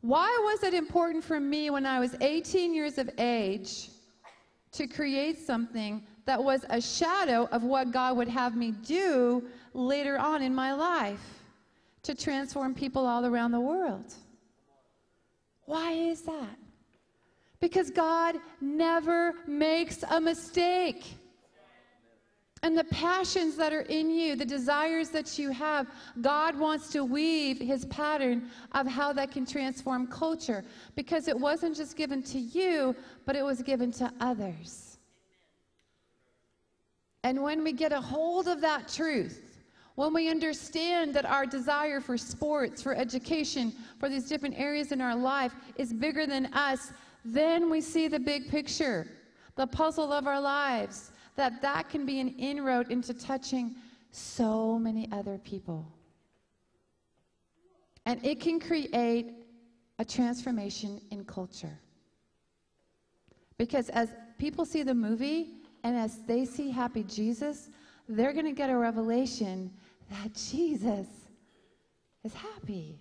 [0.00, 3.90] Why was it important for me when I was 18 years of age
[4.72, 9.42] to create something that was a shadow of what God would have me do
[9.74, 11.42] later on in my life
[12.04, 14.14] to transform people all around the world?
[15.68, 16.56] Why is that?
[17.60, 21.04] Because God never makes a mistake.
[22.62, 25.86] And the passions that are in you, the desires that you have,
[26.22, 30.64] God wants to weave his pattern of how that can transform culture
[30.96, 32.96] because it wasn't just given to you,
[33.26, 34.96] but it was given to others.
[37.24, 39.47] And when we get a hold of that truth,
[39.98, 45.00] when we understand that our desire for sports, for education, for these different areas in
[45.00, 46.92] our life is bigger than us,
[47.24, 49.08] then we see the big picture,
[49.56, 53.74] the puzzle of our lives that that can be an inroad into touching
[54.12, 55.84] so many other people.
[58.06, 59.32] And it can create
[59.98, 61.76] a transformation in culture.
[63.56, 67.70] Because as people see the movie and as they see happy Jesus,
[68.08, 69.72] they're going to get a revelation
[70.10, 71.06] that Jesus
[72.24, 72.98] is happy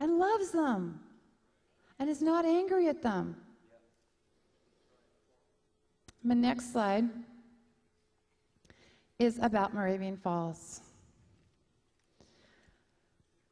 [0.00, 1.00] and loves them
[1.98, 3.36] and is not angry at them.
[6.22, 7.04] My next slide
[9.18, 10.80] is about Moravian Falls.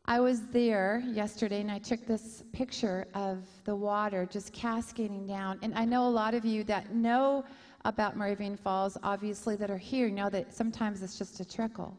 [0.07, 5.59] I was there yesterday and I took this picture of the water just cascading down.
[5.63, 7.45] And I know a lot of you that know
[7.87, 11.97] about Moravian Falls, obviously, that are here, know that sometimes it's just a trickle.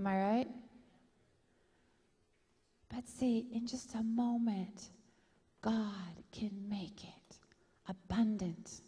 [0.00, 0.48] Am I right?
[2.88, 4.88] But see, in just a moment,
[5.60, 7.36] God can make it
[7.86, 8.80] abundant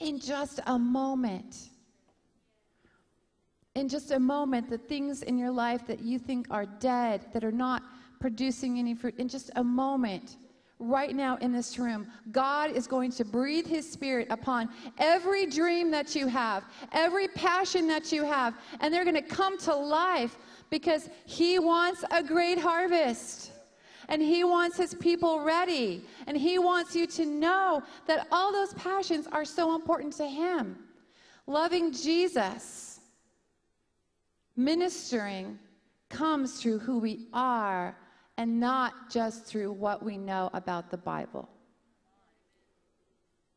[0.00, 1.70] in just a moment.
[3.74, 7.42] In just a moment, the things in your life that you think are dead, that
[7.42, 7.82] are not
[8.20, 10.36] producing any fruit, in just a moment,
[10.78, 14.68] right now in this room, God is going to breathe His Spirit upon
[14.98, 19.58] every dream that you have, every passion that you have, and they're going to come
[19.58, 20.36] to life
[20.70, 23.52] because He wants a great harvest.
[24.08, 26.04] And He wants His people ready.
[26.26, 30.76] And He wants you to know that all those passions are so important to Him.
[31.46, 33.00] Loving Jesus,
[34.56, 35.58] ministering,
[36.10, 37.96] comes through who we are
[38.36, 41.48] and not just through what we know about the Bible.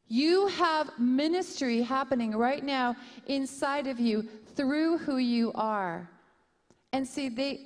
[0.08, 2.96] You have ministry happening right now
[3.26, 6.10] inside of you through who you are.
[6.94, 7.62] And see, they,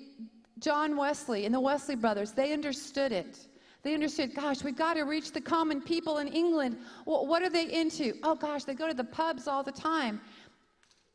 [0.59, 3.37] John Wesley and the Wesley brothers, they understood it.
[3.83, 6.77] They understood, gosh, we've got to reach the common people in England.
[7.05, 8.13] Well, what are they into?
[8.23, 10.21] Oh, gosh, they go to the pubs all the time.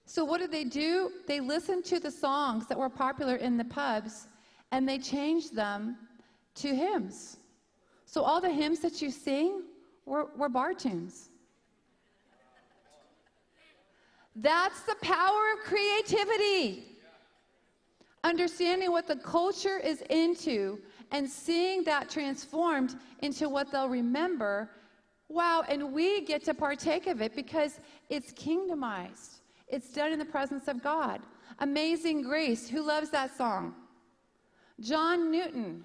[0.04, 1.10] So, what did they do?
[1.26, 4.28] They listened to the songs that were popular in the pubs
[4.72, 5.96] and they changed them
[6.56, 7.38] to hymns.
[8.04, 9.62] So, all the hymns that you sing
[10.04, 11.30] were, were bar tunes.
[14.34, 16.96] That's the power of creativity
[18.26, 20.80] understanding what the culture is into
[21.12, 24.68] and seeing that transformed into what they'll remember.
[25.28, 27.80] Wow, and we get to partake of it because
[28.10, 29.40] it's kingdomized.
[29.68, 31.20] It's done in the presence of God.
[31.60, 33.74] Amazing Grace, who loves that song?
[34.80, 35.84] John Newton,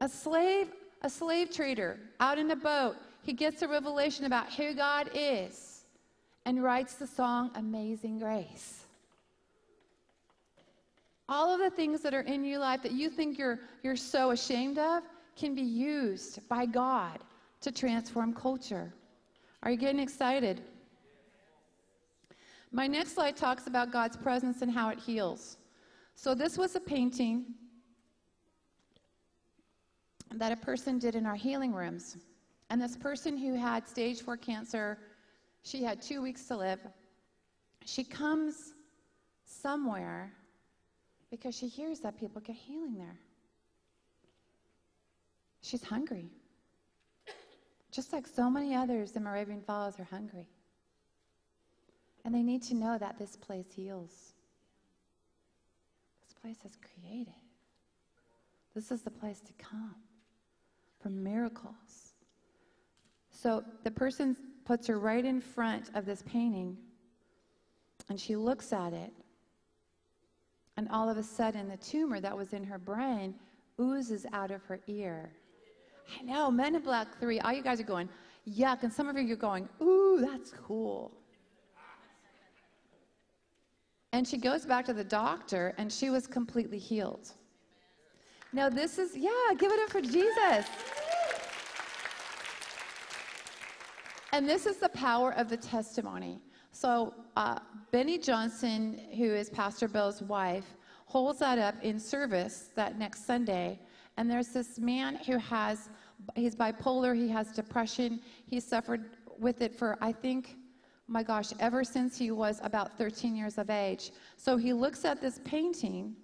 [0.00, 0.68] a slave,
[1.02, 2.96] a slave trader out in a boat.
[3.22, 5.84] He gets a revelation about who God is
[6.44, 8.84] and writes the song Amazing Grace.
[11.28, 14.32] All of the things that are in your life that you think you're, you're so
[14.32, 15.02] ashamed of
[15.36, 17.20] can be used by God
[17.60, 18.92] to transform culture.
[19.62, 20.60] Are you getting excited?
[22.70, 25.56] My next slide talks about God's presence and how it heals.
[26.22, 27.46] So, this was a painting
[30.30, 32.16] that a person did in our healing rooms.
[32.70, 34.98] And this person who had stage four cancer,
[35.64, 36.78] she had two weeks to live.
[37.84, 38.74] she comes
[39.44, 40.32] somewhere
[41.32, 43.18] because she hears that people get healing there.
[45.60, 46.30] She's hungry.
[47.90, 50.46] Just like so many others in Moravian Falls are hungry.
[52.24, 54.31] And they need to know that this place heals.
[56.42, 57.32] This place is creative.
[58.74, 59.96] This is the place to come
[61.00, 62.14] for miracles.
[63.30, 66.76] So the person puts her right in front of this painting
[68.08, 69.12] and she looks at it.
[70.76, 73.34] And all of a sudden, the tumor that was in her brain
[73.80, 75.30] oozes out of her ear.
[76.18, 78.08] I know, Men in Black 3, all you guys are going,
[78.48, 78.82] yuck.
[78.82, 81.12] And some of you are going, ooh, that's cool.
[84.12, 87.32] And she goes back to the doctor, and she was completely healed.
[88.52, 90.66] Now, this is, yeah, give it up for Jesus.
[94.32, 96.40] And this is the power of the testimony.
[96.72, 97.58] So, uh,
[97.90, 100.76] Beni Johnson, who is Pastor Bill's wife,
[101.06, 103.78] holds that up in service that next Sunday.
[104.16, 105.88] And there's this man who has,
[106.34, 110.56] he's bipolar, he has depression, he suffered with it for, I think,
[111.08, 114.12] my gosh, ever since he was about 13 years of age.
[114.36, 116.14] So he looks at this painting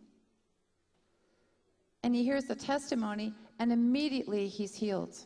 [2.04, 5.16] and he hears the testimony, and immediately he's healed.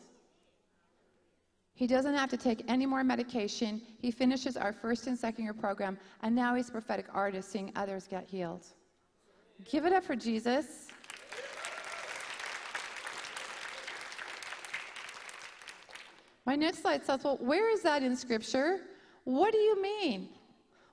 [1.75, 3.81] He doesn't have to take any more medication.
[3.99, 7.71] He finishes our first and second year program, and now he's a prophetic artist seeing
[7.75, 8.65] others get healed.
[9.65, 10.87] Give it up for Jesus.
[16.45, 18.81] My next slide says, Well, where is that in Scripture?
[19.23, 20.29] What do you mean?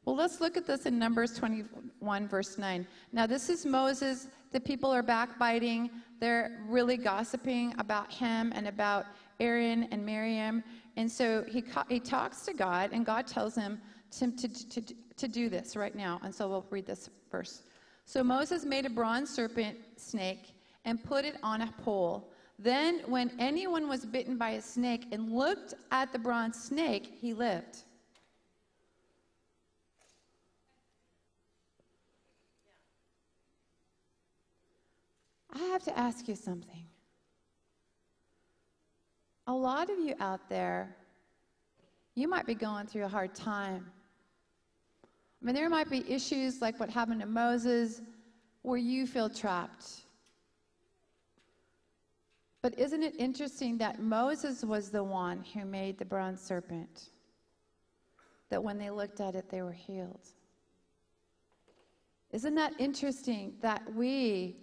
[0.05, 2.86] Well, let's look at this in Numbers 21, verse 9.
[3.12, 4.28] Now, this is Moses.
[4.51, 5.90] The people are backbiting.
[6.20, 9.07] They're really gossiping about him and about
[9.40, 10.65] Aaron and Miriam.
[10.97, 13.81] And so he, he talks to God, and God tells him
[14.12, 16.20] to, to, to, to do this right now.
[16.24, 17.62] And so we'll read this verse.
[18.05, 20.55] So Moses made a bronze serpent snake
[20.85, 22.32] and put it on a pole.
[22.59, 27.32] Then, when anyone was bitten by a snake and looked at the bronze snake, he
[27.32, 27.85] lived.
[35.52, 36.85] I have to ask you something.
[39.47, 40.97] A lot of you out there,
[42.14, 43.90] you might be going through a hard time.
[45.05, 48.02] I mean, there might be issues like what happened to Moses
[48.62, 50.02] where you feel trapped.
[52.62, 57.09] But isn't it interesting that Moses was the one who made the bronze serpent?
[58.51, 60.28] That when they looked at it, they were healed.
[62.32, 64.56] Isn't that interesting that we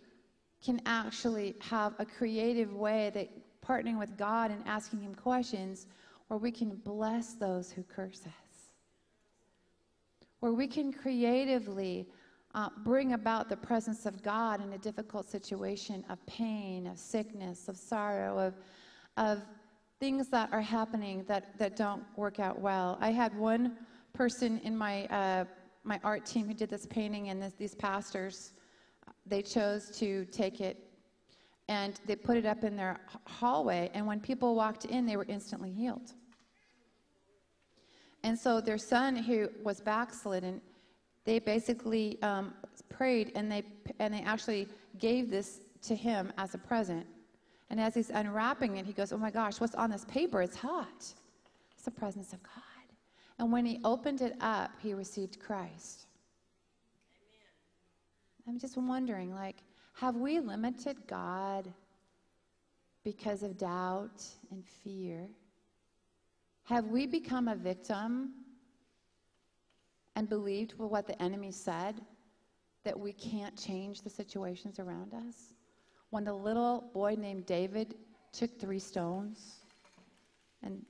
[0.63, 3.29] can actually have a creative way that
[3.65, 5.87] partnering with God and asking Him questions
[6.27, 8.71] where we can bless those who curse us,
[10.39, 12.07] where we can creatively
[12.55, 17.67] uh, bring about the presence of God in a difficult situation of pain, of sickness,
[17.67, 18.55] of sorrow, of,
[19.17, 19.43] of
[19.99, 22.97] things that are happening that, that don't work out well.
[23.01, 23.77] I had one
[24.13, 25.45] person in my, uh,
[25.83, 28.53] my art team who did this painting, and this, these pastors,
[29.29, 30.83] they chose to take it
[31.69, 33.91] and they put it up in their hallway.
[33.93, 36.13] And when people walked in, they were instantly healed.
[38.23, 40.61] And so their son, who was backslidden,
[41.25, 42.53] they basically um,
[42.89, 43.63] prayed and they
[43.99, 44.67] and they actually
[44.97, 47.05] gave this to him as a present.
[47.69, 50.41] And as he's unwrapping it, he goes, "Oh my gosh, what's on this paper?
[50.41, 51.13] It's hot.
[51.73, 52.53] It's the presence of God."
[53.39, 56.06] And when he opened it up, he received Christ.
[58.47, 59.57] I'm just wondering, like,
[59.93, 61.71] have we limited God
[63.03, 65.27] because of doubt and fear?
[66.63, 68.31] Have we become a victim
[70.15, 72.01] and believed what the enemy said
[72.83, 75.53] that we can't change the situations around us?
[76.09, 77.95] When the little boy named David
[78.31, 79.57] took three stones
[80.63, 80.85] and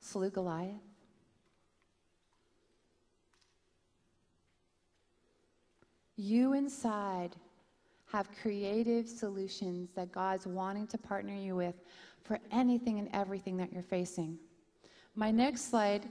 [0.00, 0.93] slew Goliath?
[6.16, 7.36] You inside
[8.12, 11.74] have creative solutions that God's wanting to partner you with
[12.22, 14.38] for anything and everything that you're facing.
[15.16, 16.06] My next slide,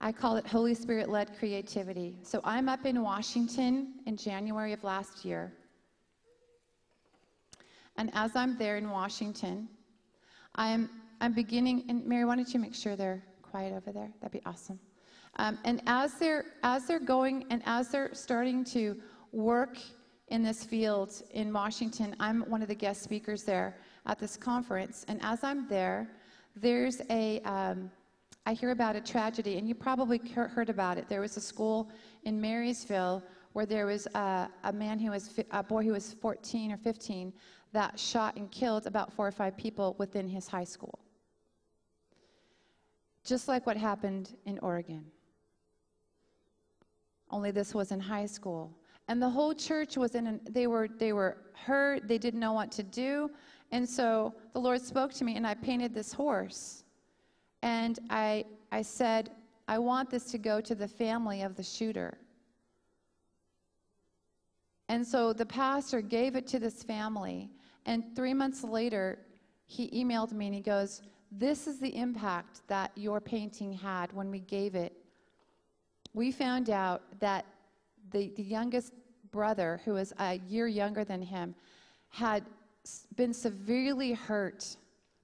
[0.00, 2.16] I call it Holy Spirit led creativity.
[2.22, 5.52] So I'm up in Washington in January of last year.
[7.96, 9.68] And as I'm there in Washington,
[10.54, 10.88] I'm,
[11.20, 14.12] I'm beginning, and Mary, why don't you make sure they're quiet over there?
[14.20, 14.78] That'd be awesome.
[15.38, 18.96] Um, and as they're, as they're going and as they're starting to
[19.32, 19.78] work
[20.30, 22.14] in this field in Washington.
[22.20, 25.04] I'm one of the guest speakers there at this conference.
[25.08, 26.08] And as I'm there,
[26.54, 27.90] there's a, um,
[28.46, 31.08] I hear about a tragedy, and you probably heard about it.
[31.08, 31.90] There was a school
[32.24, 36.72] in Marysville where there was a, a man who was, a boy who was 14
[36.72, 37.32] or 15
[37.72, 40.98] that shot and killed about four or five people within his high school.
[43.24, 45.04] Just like what happened in Oregon.
[47.30, 48.72] Only this was in high school.
[49.08, 52.52] And the whole church was in, an, they were, they were hurt, they didn't know
[52.52, 53.30] what to do.
[53.72, 56.84] And so the Lord spoke to me, and I painted this horse.
[57.62, 59.30] And I, I said,
[59.66, 62.18] I want this to go to the family of the shooter.
[64.88, 67.50] And so the pastor gave it to this family.
[67.84, 69.18] And three months later,
[69.66, 74.30] he emailed me and he goes, This is the impact that your painting had when
[74.30, 74.94] we gave it.
[76.18, 77.46] We found out that
[78.10, 78.92] the, the youngest
[79.30, 81.54] brother, who was a year younger than him,
[82.08, 82.42] had
[83.14, 84.78] been severely hurt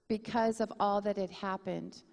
[0.06, 2.04] because of all that had happened.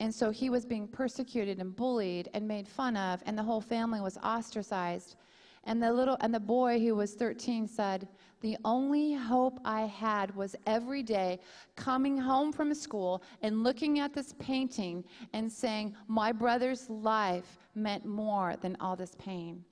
[0.00, 3.62] And so he was being persecuted and bullied and made fun of, and the whole
[3.62, 5.16] family was ostracized.
[5.64, 8.06] And the little and the boy who was 13 said,
[8.44, 11.40] "The only hope I had was every day
[11.76, 15.02] coming home from school and looking at this painting
[15.32, 19.64] and saying, "My brother's life meant more than all this pain."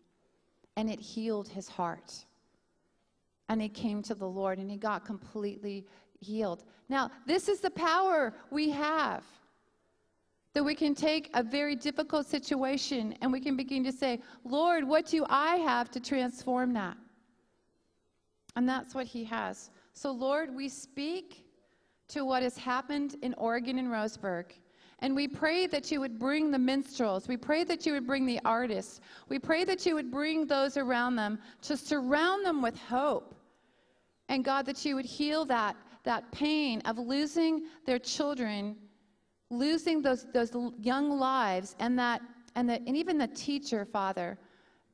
[0.76, 2.24] And it healed his heart.
[3.50, 5.86] And he came to the Lord and he got completely
[6.20, 6.64] healed.
[6.88, 9.22] Now, this is the power we have
[10.54, 14.82] that we can take a very difficult situation and we can begin to say, Lord,
[14.82, 16.96] what do I have to transform that?
[18.56, 19.70] And that's what He has.
[19.92, 21.44] So, Lord, we speak
[22.08, 24.46] to what has happened in Oregon and Roseburg.
[24.98, 27.26] And we pray that you would bring the minstrels.
[27.26, 29.00] We pray that you would bring the artists.
[29.28, 33.34] We pray that you would bring those around them to surround them with hope.
[34.28, 38.76] And God, that you would heal that, that pain of losing their children
[39.52, 40.50] losing those, those
[40.80, 42.22] young lives and that
[42.54, 44.38] and, the, and even the teacher father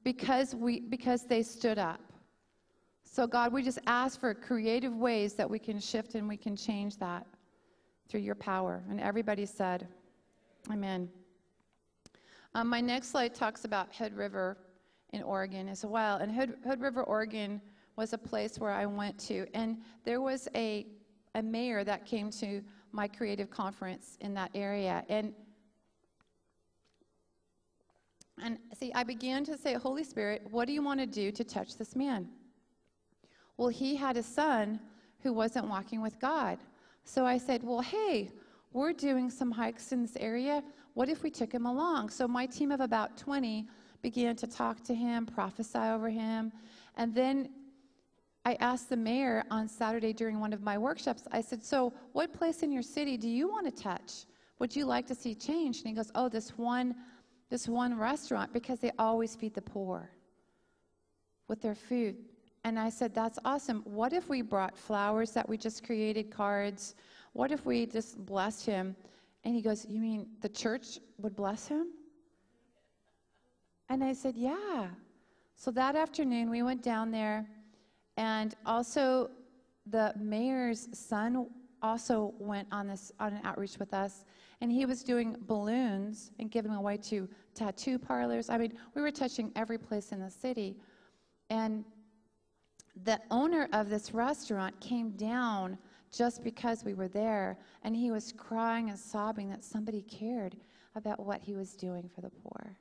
[0.05, 2.01] because we because they stood up
[3.19, 6.55] so god we just ask for creative ways that we can shift and we can
[6.55, 7.27] change that
[8.09, 9.89] through your power and everybody said
[10.71, 11.09] amen
[12.55, 14.57] um, my next slide talks about hood river
[15.15, 17.61] in oregon as well and hood, hood river oregon
[17.97, 20.87] was a place where i went to and there was a,
[21.35, 22.63] a mayor that came to
[22.93, 25.05] my creative conference in that area.
[25.09, 25.35] And
[28.41, 31.43] and see, I began to say, Holy Spirit, what do you want to do to
[31.43, 32.29] touch this man?
[33.59, 34.81] Well, he had a son
[35.23, 36.59] who wasn't walking with God.
[37.05, 38.31] So I said, Well, hey,
[38.73, 40.63] we're doing some hikes in this area.
[40.95, 42.11] What if we took him along?
[42.11, 43.69] So my team of about 20
[44.01, 46.53] began to talk to him, prophesy over him.
[46.97, 47.51] And then
[48.45, 52.33] I asked the mayor on Saturday during one of my workshops, I said, So, what
[52.33, 54.25] place in your city do you want to touch?
[54.59, 55.79] Would you like to see change?
[55.79, 56.95] And he goes, Oh, this one,
[57.51, 60.11] this one restaurant, because they always feed the poor
[61.49, 62.17] with their food.
[62.65, 63.83] And I said, That's awesome.
[63.85, 66.95] What if we brought flowers that we just created, cards?
[67.33, 68.97] What if we just blessed him?
[69.45, 71.89] And he goes, You mean the church would bless him?
[73.89, 74.89] And I said, Yeah.
[75.55, 77.49] So that afternoon, we went down there.
[78.17, 79.31] And also,
[79.87, 81.47] the mayor's son
[81.83, 84.25] also went on this on an outreach with us,
[84.61, 88.51] and he was doing balloons and giving away to tattoo parlors.
[88.51, 90.77] I mean, we were touching every place in the city,
[91.51, 91.85] and
[93.05, 95.79] the owner of this restaurant came down
[96.11, 100.57] just because we were there, and he was crying and sobbing that somebody cared
[100.95, 102.77] about what he was doing for the poor.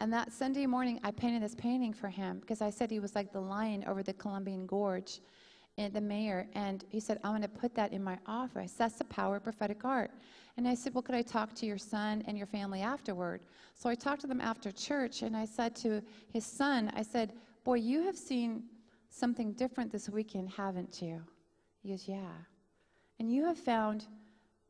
[0.00, 3.14] And that Sunday morning, I painted this painting for him because I said he was
[3.14, 5.20] like the lion over the Columbian Gorge,
[5.78, 6.46] and the mayor.
[6.54, 8.72] And he said, I'm going to put that in my office.
[8.72, 10.10] That's the power of prophetic art.
[10.56, 13.40] And I said, Well, could I talk to your son and your family afterward?
[13.74, 16.00] So I talked to them after church, and I said to
[16.32, 17.32] his son, I said,
[17.64, 18.64] Boy, you have seen
[19.08, 21.22] something different this weekend, haven't you?
[21.82, 22.32] He goes, Yeah.
[23.18, 24.06] And you have found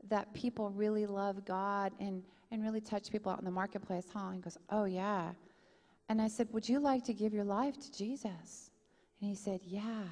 [0.08, 4.26] that people really love God and, and really touch people out in the marketplace, huh?
[4.26, 5.32] And he goes, Oh, yeah.
[6.08, 8.70] And I said, Would you like to give your life to Jesus?
[9.20, 10.04] And he said, Yeah.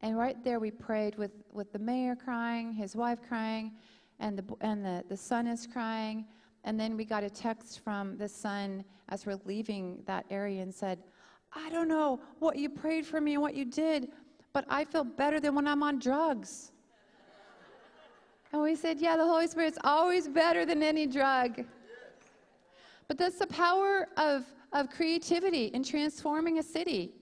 [0.00, 3.72] And right there, we prayed with, with the mayor crying, his wife crying,
[4.20, 6.26] and, the, and the, the son is crying.
[6.68, 10.72] And then we got a text from the son as we're leaving that area and
[10.72, 10.98] said,
[11.54, 14.08] I don't know what you prayed for me and what you did,
[14.52, 16.72] but I feel better than when I'm on drugs.
[18.52, 21.64] And we said, Yeah, the Holy Spirit's always better than any drug.
[23.06, 27.14] But that's the power of, of creativity in transforming a city.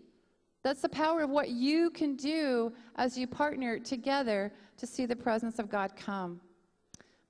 [0.64, 5.14] That's the power of what you can do as you partner together to see the
[5.14, 6.40] presence of God come.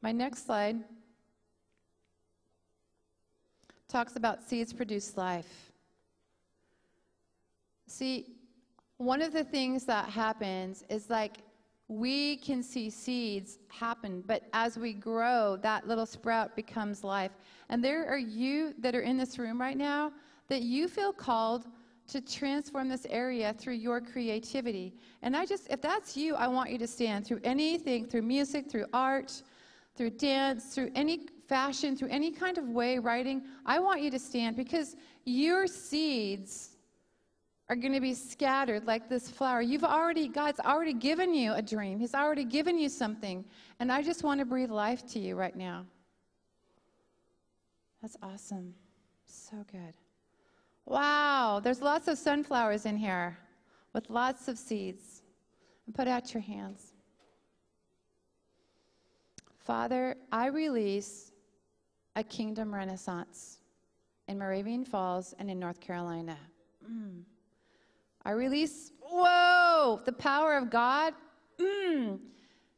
[0.01, 0.83] My next slide
[3.89, 5.73] talks about seeds produce life.
[7.87, 8.27] See,
[8.99, 11.39] one of the things that happens is like
[11.89, 17.31] we can see seeds happen, but as we grow, that little sprout becomes life.
[17.69, 20.13] And there are you that are in this room right now
[20.49, 21.67] that you feel called
[22.09, 24.95] to transform this area through your creativity.
[25.23, 28.71] And I just, if that's you, I want you to stand through anything, through music,
[28.71, 29.43] through art,
[29.97, 33.43] through dance, through any fashion, through any kind of way, writing.
[33.65, 36.71] I want you to stand because your seeds
[37.69, 39.61] are going to be scattered like this flower.
[39.61, 43.45] You've already, God's already given you a dream, He's already given you something.
[43.81, 45.85] And I just want to breathe life to you right now.
[48.03, 48.75] That's awesome.
[49.25, 49.95] So good.
[50.85, 53.37] Wow, there's lots of sunflowers in here
[53.93, 55.23] with lots of seeds.
[55.87, 56.93] And put out your hands.
[59.59, 61.33] Father, I release
[62.17, 63.59] a kingdom renaissance
[64.27, 66.37] in Moravian Falls and in North Carolina.
[66.91, 67.23] Mm.
[68.25, 71.13] I release, whoa, the power of God
[71.61, 72.19] mm,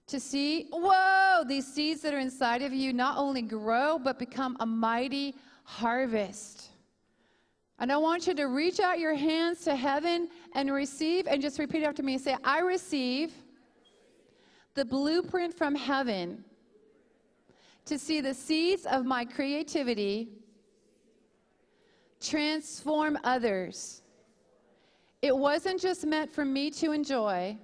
[0.09, 4.57] to see, whoa, these seeds that are inside of you not only grow, but become
[4.61, 6.71] a mighty harvest.
[7.79, 11.61] And I want you to reach out your hands to heaven and receive, and just
[11.61, 12.19] repeat after me.
[12.19, 13.33] Say, I receive
[14.75, 16.45] the blueprint from heaven
[17.89, 20.29] to see the seeds of my creativity
[22.21, 24.03] transform others
[25.21, 27.57] it wasn't just meant for me to enjoy,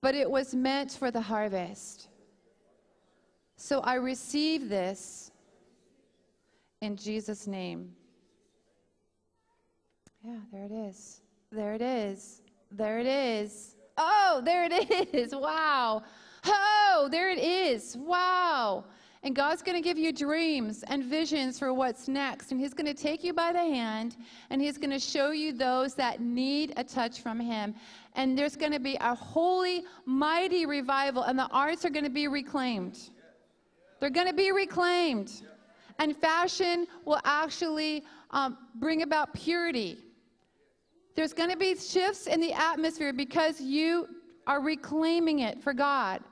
[0.00, 2.08] but it was meant for the harvest.
[3.56, 5.30] So I receive this
[6.80, 7.92] in Jesus' name.
[10.24, 11.20] Yeah, there it is.
[11.52, 12.40] There it is.
[12.70, 13.74] There it is.
[13.98, 15.34] Oh, there it is.
[15.34, 16.02] Wow.
[16.44, 17.96] Oh, there it is.
[17.96, 18.84] Wow.
[19.22, 22.52] And God's going to give you dreams and visions for what's next.
[22.52, 24.16] And He's going to take you by the hand
[24.48, 27.74] and He's going to show you those that need a touch from Him.
[28.14, 32.10] And there's going to be a holy, mighty revival, and the arts are going to
[32.10, 32.98] be reclaimed.
[34.00, 35.42] They're going to be reclaimed.
[35.98, 39.98] And fashion will actually um, bring about purity.
[41.14, 44.08] There's going to be shifts in the atmosphere because you
[44.46, 46.22] are reclaiming it for God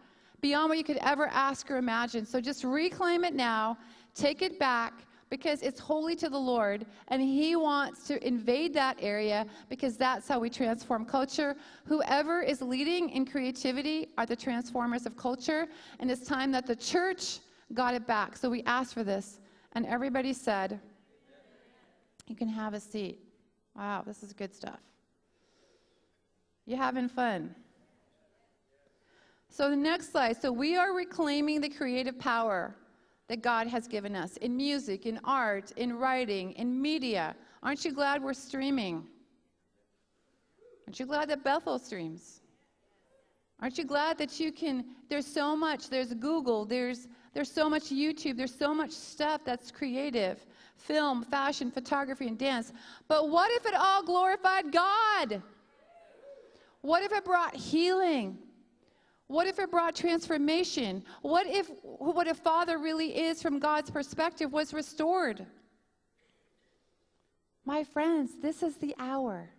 [0.40, 2.24] beyond what you could ever ask or imagine.
[2.24, 3.78] So just reclaim it now,
[4.14, 4.94] take it back
[5.30, 10.28] because it's holy to the Lord and He wants to invade that area because that's
[10.28, 11.56] how we transform culture.
[11.84, 15.66] Whoever is leading in creativity are the transformers of culture,
[16.00, 17.40] and it's time that the church
[17.74, 18.36] got it back.
[18.36, 19.40] So we asked for this,
[19.72, 20.80] and everybody said,
[22.26, 23.18] You can have a seat.
[23.76, 24.80] Wow, this is good stuff.
[26.66, 27.54] You're having fun?
[29.50, 30.40] So the next slide.
[30.40, 32.74] So we are reclaiming the creative power
[33.28, 37.34] that God has given us in music, in art, in writing, in media.
[37.62, 39.06] Aren't you glad we're streaming?
[40.86, 42.40] Aren't you glad that Bethel streams?
[43.60, 47.84] Aren't you glad that you can there's so much, there's Google, there's there's so much
[47.84, 50.44] YouTube, there's so much stuff that's creative.
[50.76, 52.72] Film, fashion, photography and dance.
[53.06, 55.42] But what if it all glorified God?
[56.80, 58.38] What if it brought healing?
[59.28, 61.04] What if it brought transformation?
[61.20, 65.46] What if what a father really is from God's perspective was restored?
[67.66, 69.50] My friends, this is the hour.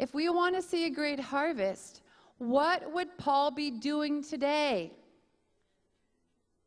[0.00, 2.02] If we want to see a great harvest,
[2.38, 4.92] what would Paul be doing today?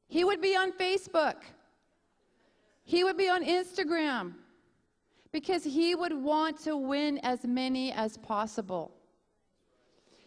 [0.08, 1.36] He would be on Facebook.
[2.86, 4.36] He would be on Instagram
[5.34, 8.97] because he would want to win as many as possible.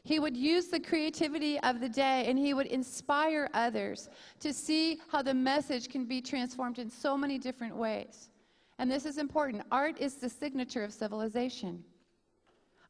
[0.02, 4.08] He would use the creativity of the day and he would inspire others
[4.40, 8.30] to see how the message can be transformed in so many different ways.
[8.78, 9.62] And this is important.
[9.70, 11.84] Art is the signature of civilization.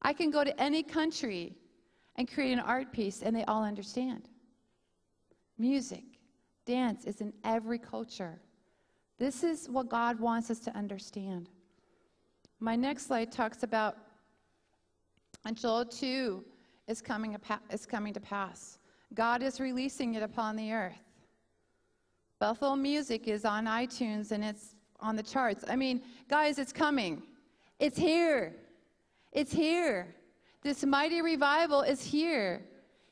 [0.03, 1.57] I can go to any country
[2.17, 4.29] and create an art piece and they all understand.
[5.59, 6.05] Music,
[6.65, 8.41] dance is in every culture.
[9.19, 11.51] This is what God wants us to understand.
[12.61, 13.97] My next slide talks about
[15.47, 16.45] in Joel 2
[16.91, 17.37] is coming,
[17.71, 18.79] is coming to pass.
[19.15, 21.05] God is releasing it upon the earth.
[22.41, 25.65] Bethel Music is on iTunes and it's on the charts.
[25.69, 27.23] I mean, guys, it's coming.
[27.79, 28.57] It's here.
[29.33, 30.15] It's here.
[30.63, 32.63] This mighty revival is here.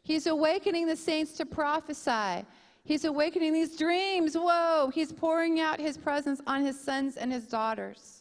[0.03, 2.45] He's awakening the saints to prophesy.
[2.85, 4.35] He's awakening these dreams.
[4.35, 8.18] Whoa, he's pouring out his presence on his sons and his daughters.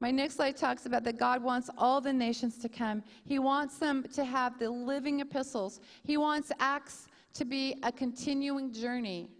[0.00, 3.02] My next slide talks about that God wants all the nations to come.
[3.24, 5.80] He wants them to have the living epistles.
[6.02, 9.30] He wants Acts to be a continuing journey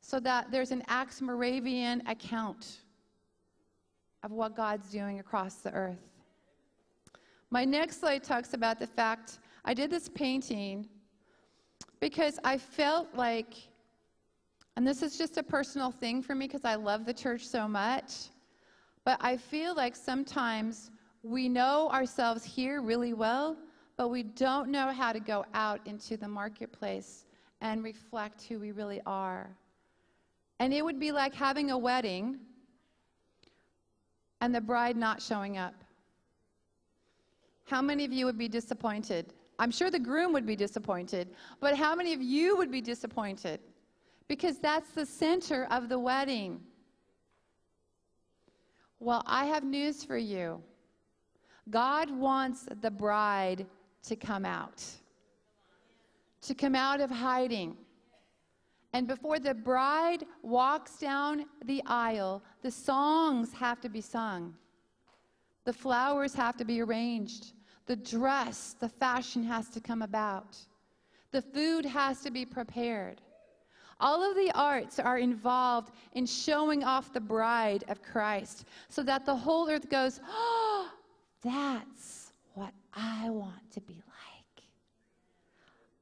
[0.00, 2.78] so that there's an Acts Moravian account
[4.22, 6.10] of what God's doing across the earth.
[7.50, 10.88] My next slide talks about the fact I did this painting
[11.98, 13.54] because I felt like,
[14.76, 17.66] and this is just a personal thing for me because I love the church so
[17.66, 18.12] much,
[19.04, 20.90] but I feel like sometimes
[21.22, 23.56] we know ourselves here really well,
[23.96, 27.26] but we don't know how to go out into the marketplace
[27.60, 29.50] and reflect who we really are.
[30.58, 32.38] And it would be like having a wedding
[34.40, 35.74] and the bride not showing up.
[37.64, 39.32] How many of you would be disappointed?
[39.58, 41.28] I'm sure the groom would be disappointed,
[41.60, 43.60] but how many of you would be disappointed?
[44.26, 46.60] Because that's the center of the wedding.
[49.00, 50.62] Well, I have news for you.
[51.70, 53.66] God wants the bride
[54.02, 54.84] to come out,
[56.42, 57.76] to come out of hiding.
[58.92, 64.54] And before the bride walks down the aisle, the songs have to be sung.
[65.64, 67.52] The flowers have to be arranged.
[67.86, 70.58] The dress, the fashion has to come about.
[71.30, 73.22] The food has to be prepared.
[74.00, 79.26] All of the arts are involved in showing off the bride of Christ so that
[79.26, 80.88] the whole earth goes, oh,
[81.42, 84.64] that's what I want to be like.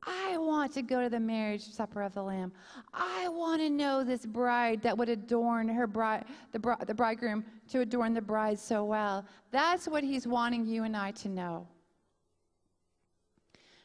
[0.07, 2.53] I want to go to the marriage supper of the Lamb.
[2.95, 7.81] I want to know this bride that would adorn her bride, the, the bridegroom to
[7.81, 9.27] adorn the bride so well.
[9.51, 11.67] That's what he's wanting you and I to know.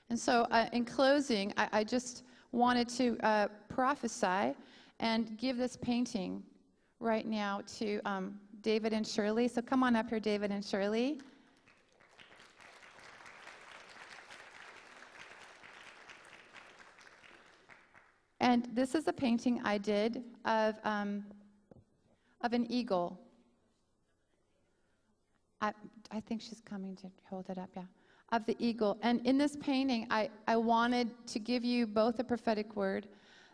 [0.09, 2.23] And so, uh, in closing, I, I, just
[2.53, 4.55] wanted to uh, prophesy
[4.99, 6.41] and give this painting
[6.99, 9.47] right now to um, David and Shirley.
[9.49, 11.19] So, come on up here, David and Shirley.
[18.39, 21.23] And this is a painting I did of, um,
[22.41, 23.17] of an eagle.
[25.61, 25.71] I,
[26.11, 27.83] I think she's coming to hold it up, yeah.
[28.31, 28.97] Of the eagle.
[29.03, 33.07] And in this painting, I, I wanted to give you both a prophetic word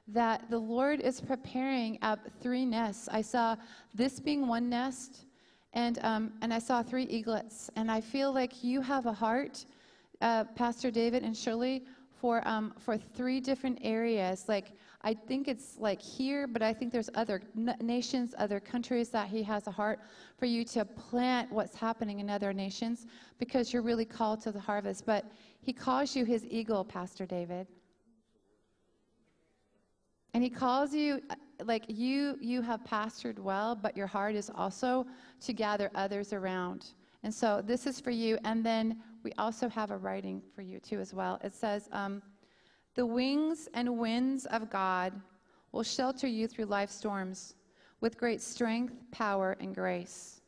[0.08, 3.10] that the Lord is preparing up three nests.
[3.12, 3.58] I saw
[3.94, 5.26] this being one nest,
[5.74, 7.70] and, um, and I saw three eaglets.
[7.76, 9.66] And I feel like you have a heart,
[10.22, 11.84] uh, Pastor David and Shirley,
[12.22, 14.46] for, um, for three different areas.
[14.48, 19.30] Like, I think it's like here, but I think there's other nations, other countries that
[19.30, 20.01] he has a heart
[20.38, 23.07] for you to plant what's happening in other nations
[23.38, 25.05] because you're really called to the harvest.
[25.05, 25.26] But
[25.61, 27.67] he calls you his eagle, Pastor David.
[30.34, 31.35] And he calls you uh,
[31.65, 35.07] like you you have pastored well, but your heart is also
[35.41, 36.88] to gather others around.
[37.23, 38.38] And so this is for you.
[38.43, 41.39] And then we also have a writing for you too as well.
[41.43, 42.21] It says, um,
[42.95, 45.14] "The wings and winds of God
[45.72, 47.56] will shelter you through life storms
[48.02, 50.41] with great strength, power, and grace."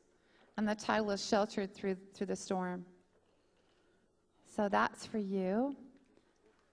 [0.58, 2.86] And the title is "Sheltered Through Through the Storm."
[4.46, 5.76] So that's for you.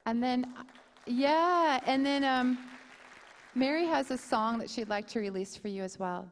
[0.07, 0.55] And then,
[1.07, 2.24] yeah, and then.
[2.24, 2.59] Um,
[3.59, 6.31] Mary has a song that she'd like to release for you as well.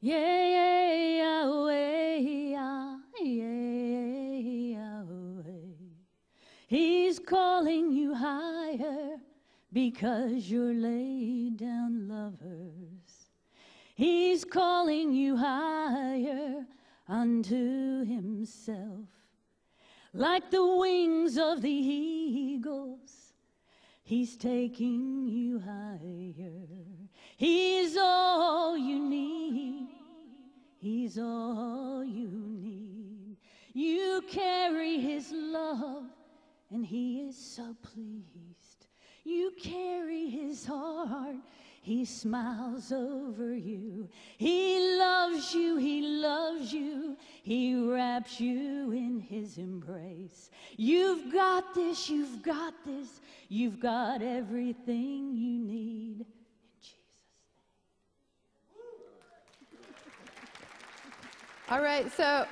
[0.00, 3.44] Yeah, yeah, Yahweh, yeah, yeah,
[4.74, 4.95] Yahweh.
[6.66, 9.18] He's calling you higher
[9.72, 13.28] because you're laid down lovers.
[13.94, 16.66] He's calling you higher
[17.08, 19.06] unto himself.
[20.12, 23.26] Like the wings of the eagles
[24.06, 26.62] He's taking you higher.
[27.36, 29.88] He's all you need.
[30.78, 33.36] He's all you need.
[33.72, 36.04] You carry His love,
[36.70, 38.86] and He is so pleased.
[39.24, 41.36] You carry His heart.
[41.86, 44.08] He smiles over you.
[44.38, 45.76] He loves you.
[45.76, 47.16] He loves you.
[47.44, 50.50] He wraps you in his embrace.
[50.76, 52.10] You've got this.
[52.10, 53.20] You've got this.
[53.48, 56.22] You've got everything you need.
[56.22, 56.26] In
[56.82, 56.96] Jesus'
[60.18, 60.34] name.
[61.70, 62.10] All right.
[62.16, 62.46] So,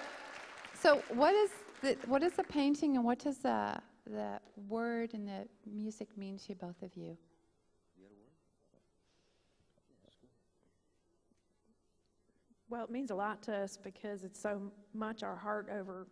[0.80, 1.50] so what is
[1.82, 6.38] the what is the painting, and what does the the word and the music mean
[6.38, 7.16] to both of you?
[12.68, 16.08] Well, it means a lot to us because it's so much our heart over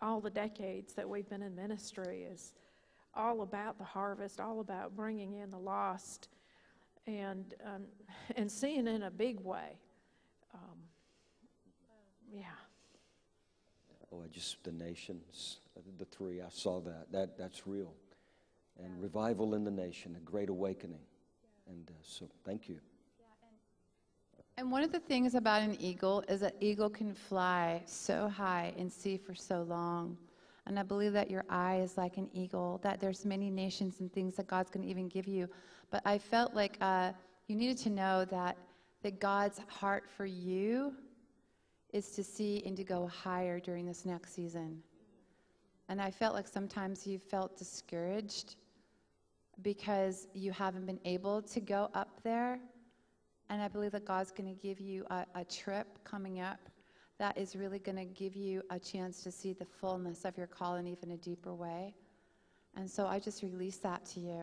[0.00, 2.52] all the decades that we've been in ministry is
[3.14, 6.28] all about the harvest, all about bringing in the lost,
[7.06, 7.84] and um,
[8.36, 9.78] and seeing in a big way
[10.54, 10.78] um,
[12.32, 12.63] yeah.
[14.14, 15.58] Oh, I just the nations,
[15.98, 16.40] the three.
[16.40, 17.10] I saw that.
[17.10, 17.92] That that's real,
[18.82, 21.00] and revival in the nation, a great awakening,
[21.68, 22.78] and uh, so thank you.
[24.56, 28.72] And one of the things about an eagle is that eagle can fly so high
[28.78, 30.16] and see for so long.
[30.66, 34.12] And I believe that your eye is like an eagle, that there's many nations and
[34.12, 35.48] things that God's going to even give you.
[35.90, 37.12] But I felt like uh,
[37.48, 38.56] you needed to know that,
[39.02, 40.94] that God's heart for you
[41.94, 44.82] is to see and to go higher during this next season.
[45.88, 48.56] And I felt like sometimes you felt discouraged
[49.62, 52.58] because you haven't been able to go up there.
[53.48, 56.58] And I believe that God's going to give you a, a trip coming up
[57.18, 60.48] that is really going to give you a chance to see the fullness of your
[60.48, 61.94] call in even a deeper way.
[62.76, 64.42] And so I just release that to you.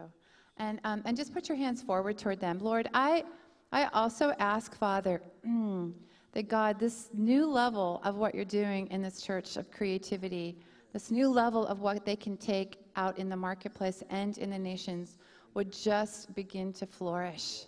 [0.56, 2.60] And, um, and just put your hands forward toward them.
[2.60, 3.26] Lord, I,
[3.73, 5.91] I also ask, Father, mm,
[6.33, 10.57] that God, this new level of what you're doing in this church of creativity,
[10.93, 14.59] this new level of what they can take out in the marketplace and in the
[14.59, 15.17] nations,
[15.53, 17.65] would just begin to flourish.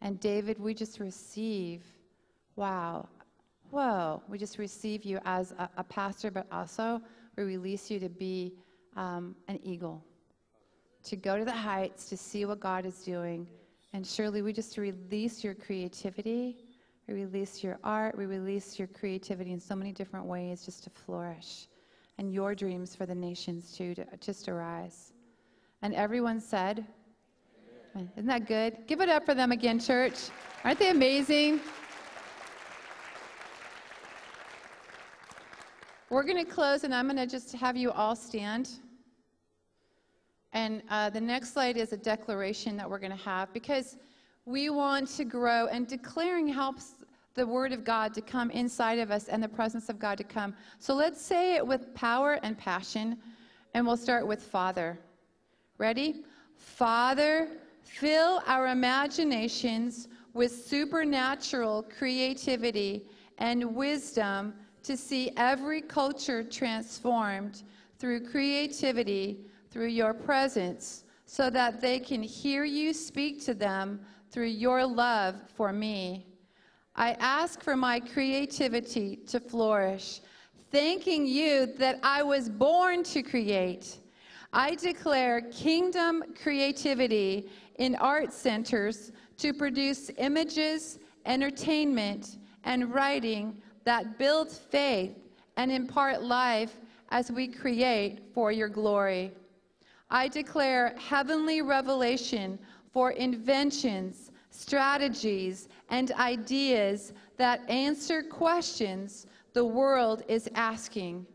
[0.00, 1.82] And David, we just receive,
[2.56, 3.08] wow,
[3.70, 7.00] whoa, we just receive you as a, a pastor, but also
[7.36, 8.54] we release you to be
[8.96, 10.02] um, an eagle,
[11.04, 13.46] to go to the heights, to see what God is doing.
[13.92, 16.56] And Shirley we just release your creativity,
[17.10, 20.90] we release your art, we release your creativity in so many different ways just to
[20.90, 21.66] flourish.
[22.18, 25.12] And your dreams for the nations too, to just arise.
[25.82, 26.86] And everyone said,
[27.96, 28.76] isn't that good?
[28.86, 30.28] Give it up for them again, church.
[30.62, 31.60] Aren't they amazing?
[36.10, 38.70] We're going to close, and I'm going to just have you all stand.
[40.52, 43.96] And uh, the next slide is a declaration that we're going to have because
[44.44, 46.94] we want to grow, and declaring helps
[47.34, 50.24] the Word of God to come inside of us and the presence of God to
[50.24, 50.54] come.
[50.78, 53.16] So let's say it with power and passion,
[53.74, 54.98] and we'll start with Father.
[55.78, 56.24] Ready?
[56.56, 57.48] Father,
[57.82, 63.06] fill our imaginations with supernatural creativity
[63.38, 67.62] and wisdom to see every culture transformed
[67.98, 69.40] through creativity,
[69.70, 74.00] through your presence, so that they can hear you speak to them
[74.30, 76.26] through your love for me.
[77.00, 80.20] I ask for my creativity to flourish,
[80.70, 83.96] thanking you that I was born to create.
[84.52, 87.48] I declare kingdom creativity
[87.78, 95.16] in art centers to produce images, entertainment, and writing that build faith
[95.56, 96.76] and impart life
[97.08, 99.32] as we create for your glory.
[100.10, 102.58] I declare heavenly revelation
[102.92, 111.26] for inventions, strategies, and ideas that answer questions the world is asking.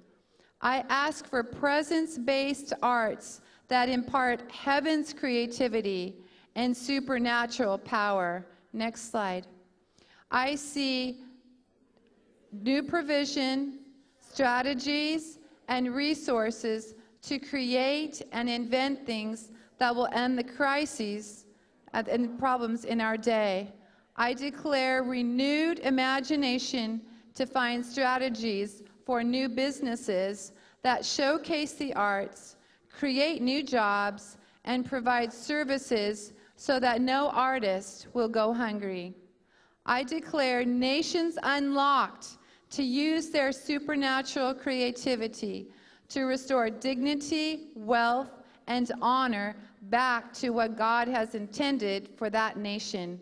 [0.62, 6.16] I ask for presence based arts that impart heaven's creativity
[6.56, 8.46] and supernatural power.
[8.74, 9.48] Next slide.
[10.32, 11.24] I see
[12.52, 13.80] new provision,
[14.20, 16.94] strategies, and resources
[17.24, 21.45] to create and invent things that will end the crises
[21.96, 23.74] and problems in our day.
[24.16, 27.02] I declare renewed imagination
[27.36, 30.52] to find strategies for new businesses
[30.84, 32.58] that showcase the arts,
[32.92, 39.14] create new jobs, and provide services so that no artist will go hungry.
[39.86, 42.38] I declare nations unlocked
[42.72, 45.68] to use their supernatural creativity
[46.10, 48.30] to restore dignity, wealth,
[48.68, 49.56] and honor
[49.90, 53.20] back to what God has intended for that nation.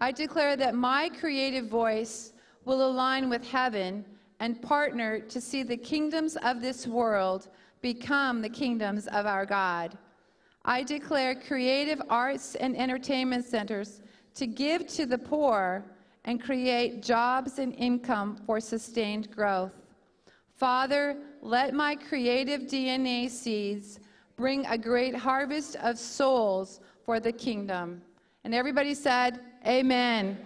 [0.00, 2.32] I declare that my creative voice
[2.64, 4.04] will align with heaven
[4.40, 7.48] and partner to see the kingdoms of this world
[7.82, 9.96] become the kingdoms of our God.
[10.64, 14.02] I declare creative arts and entertainment centers
[14.34, 15.84] to give to the poor
[16.24, 19.72] and create jobs and income for sustained growth.
[20.56, 24.00] Father, let my creative DNA seeds
[24.40, 28.00] bring a great harvest of souls for the kingdom.
[28.44, 30.38] And everybody said, Amen.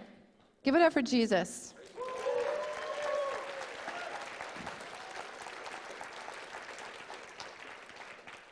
[0.63, 1.73] Give it up for Jesus.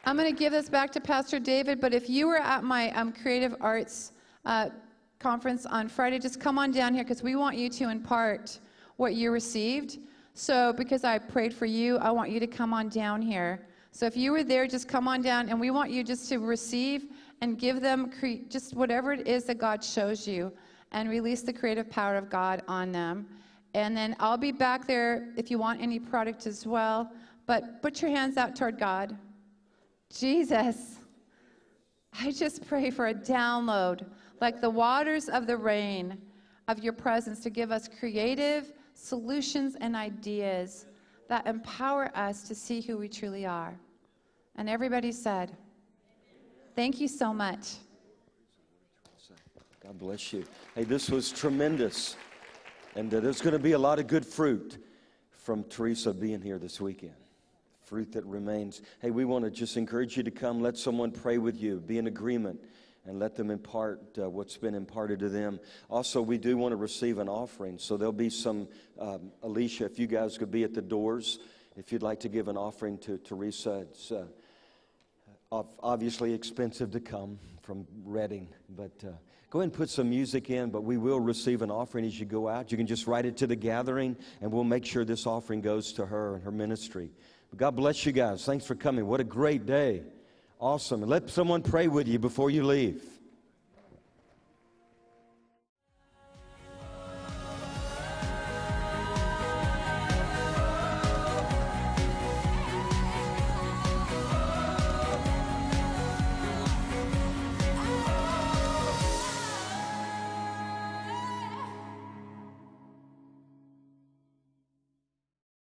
[0.05, 2.91] I'm going to give this back to Pastor David, but if you were at my
[2.91, 4.13] um, creative arts
[4.45, 4.69] uh,
[5.19, 8.59] conference on Friday, just come on down here because we want you to impart
[8.95, 9.97] what you received.
[10.35, 13.65] So, because I prayed for you, I want you to come on down here.
[13.95, 16.39] So, if you were there, just come on down, and we want you just to
[16.39, 17.05] receive
[17.41, 20.51] and give them cre- just whatever it is that God shows you.
[20.93, 23.25] and release the creative power of God on them.
[23.73, 27.11] And then I'll be back there if you want any product as well.
[27.47, 29.17] But put your hands out toward God.
[30.15, 30.99] Jesus,
[32.21, 34.05] I just pray for a download,
[34.39, 36.17] like the waters of the rain
[36.67, 40.85] of your presence, to give us creative solutions and ideas
[41.27, 43.79] that empower us to see who we truly are.
[44.55, 45.51] And everybody said,
[46.75, 47.75] Thank you so much.
[49.83, 50.45] God bless you.
[50.75, 52.15] Hey, this was tremendous.
[52.95, 54.77] And uh, there's going to be a lot of good fruit
[55.31, 57.15] from Theresa being here this weekend.
[57.83, 58.81] Fruit that remains.
[59.01, 60.61] Hey, we want to just encourage you to come.
[60.61, 62.63] Let someone pray with you, be in agreement,
[63.05, 65.59] and let them impart uh, what's been imparted to them.
[65.89, 67.77] Also, we do want to receive an offering.
[67.77, 71.39] So there'll be some, um, Alicia, if you guys could be at the doors,
[71.75, 73.85] if you'd like to give an offering to Theresa.
[73.89, 74.27] It's uh,
[75.81, 78.91] obviously expensive to come from Redding, but.
[79.05, 79.11] Uh,
[79.49, 82.25] Go ahead and put some music in, but we will receive an offering as you
[82.25, 82.71] go out.
[82.71, 85.93] You can just write it to the gathering, and we'll make sure this offering goes
[85.93, 87.11] to her and her ministry.
[87.51, 88.43] But God bless you guys.
[88.43, 89.05] Thanks for coming.
[89.05, 90.01] What a great day.
[90.59, 91.03] Awesome.
[91.03, 93.03] And let someone pray with you before you leave.